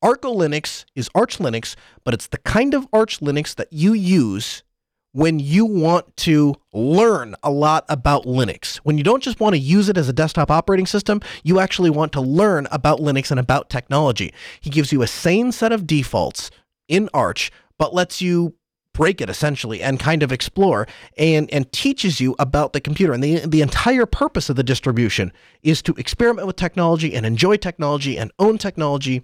[0.02, 4.64] Arco Linux is Arch Linux, but it's the kind of Arch Linux that you use
[5.12, 8.78] when you want to learn a lot about Linux.
[8.78, 11.90] When you don't just want to use it as a desktop operating system, you actually
[11.90, 14.34] want to learn about Linux and about technology.
[14.62, 16.52] He gives you a sane set of defaults
[16.88, 18.56] in Arch, but lets you
[18.94, 20.88] break it essentially and kind of explore
[21.18, 25.32] and and teaches you about the computer and the the entire purpose of the distribution
[25.62, 29.22] is to experiment with technology and enjoy technology and own technology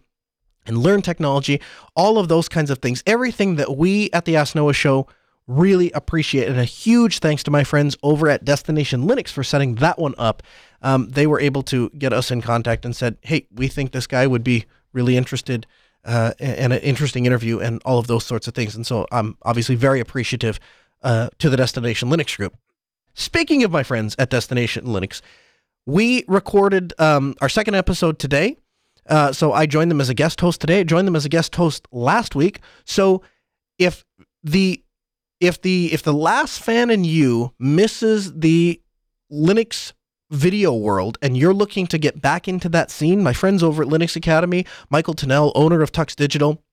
[0.66, 1.60] and learn technology
[1.96, 5.08] all of those kinds of things everything that we at the Ask Noah show
[5.48, 6.50] Really appreciate it.
[6.50, 10.16] And a huge thanks to my friends over at Destination Linux for setting that one
[10.18, 10.41] up.
[10.82, 14.08] Um, they were able to get us in contact and said, hey, we think this
[14.08, 15.68] guy would be really interested
[16.04, 18.76] uh, and an interesting interview and all of those sorts of things.
[18.76, 20.60] And so I'm obviously very appreciative
[21.04, 22.56] uh, to the Destination Linux group.
[23.14, 25.22] Speaking of my friends at Destination Linux,
[25.86, 28.58] we recorded um, our second episode today.
[29.08, 30.80] Uh, so I joined them as a guest host today.
[30.80, 32.60] I joined them as a guest host last week.
[32.86, 33.22] So
[33.78, 34.04] if
[34.43, 34.84] the
[35.46, 38.82] if the if the last fan in you misses the
[39.32, 39.93] Linux
[40.32, 43.89] video world and you're looking to get back into that scene, my friends over at
[43.89, 46.64] Linux Academy, Michael Tunnell, owner of Tux Digital,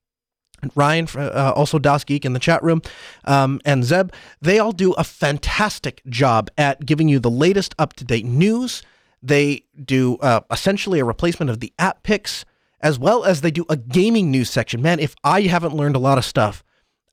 [0.74, 2.82] Ryan, uh, also DasGeek in the chat room,
[3.24, 4.10] um, and Zeb,
[4.40, 8.82] they all do a fantastic job at giving you the latest up to date news.
[9.22, 12.44] They do uh, essentially a replacement of the app picks,
[12.80, 14.82] as well as they do a gaming news section.
[14.82, 16.64] Man, if I haven't learned a lot of stuff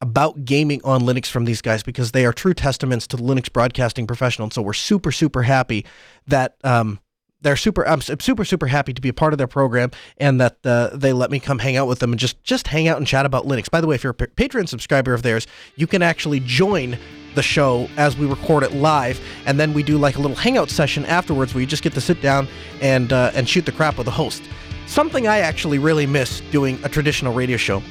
[0.01, 3.51] about gaming on Linux from these guys because they are true testaments to the Linux
[3.51, 4.45] broadcasting professional.
[4.45, 5.85] And so we're super, super happy
[6.27, 6.99] that um,
[7.41, 7.87] they're super.
[7.87, 11.13] I'm super, super happy to be a part of their program and that uh, they
[11.13, 13.45] let me come hang out with them and just just hang out and chat about
[13.45, 13.69] Linux.
[13.69, 16.97] By the way, if you're a Patreon subscriber of theirs, you can actually join
[17.35, 20.69] the show as we record it live, and then we do like a little hangout
[20.69, 22.47] session afterwards where you just get to sit down
[22.81, 24.43] and uh, and shoot the crap with the host.
[24.89, 27.83] Something I actually really miss doing a traditional radio show.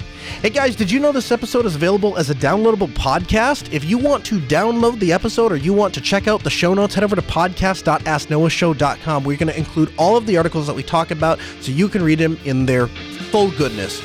[0.43, 3.73] Hey guys, did you know this episode is available as a downloadable podcast?
[3.73, 6.75] If you want to download the episode or you want to check out the show
[6.75, 9.23] notes, head over to podcast.asknoahshow.com.
[9.23, 12.03] We're going to include all of the articles that we talk about so you can
[12.03, 14.03] read them in their full goodness.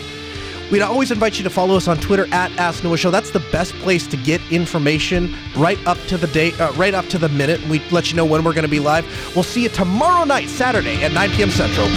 [0.71, 3.09] We'd always invite you to follow us on Twitter at Ask Noah Show.
[3.09, 7.07] That's the best place to get information right up to the date, uh, right up
[7.07, 7.59] to the minute.
[7.67, 9.03] We let you know when we're going to be live.
[9.35, 11.49] We'll see you tomorrow night, Saturday at 9 p.m.
[11.49, 11.87] Central.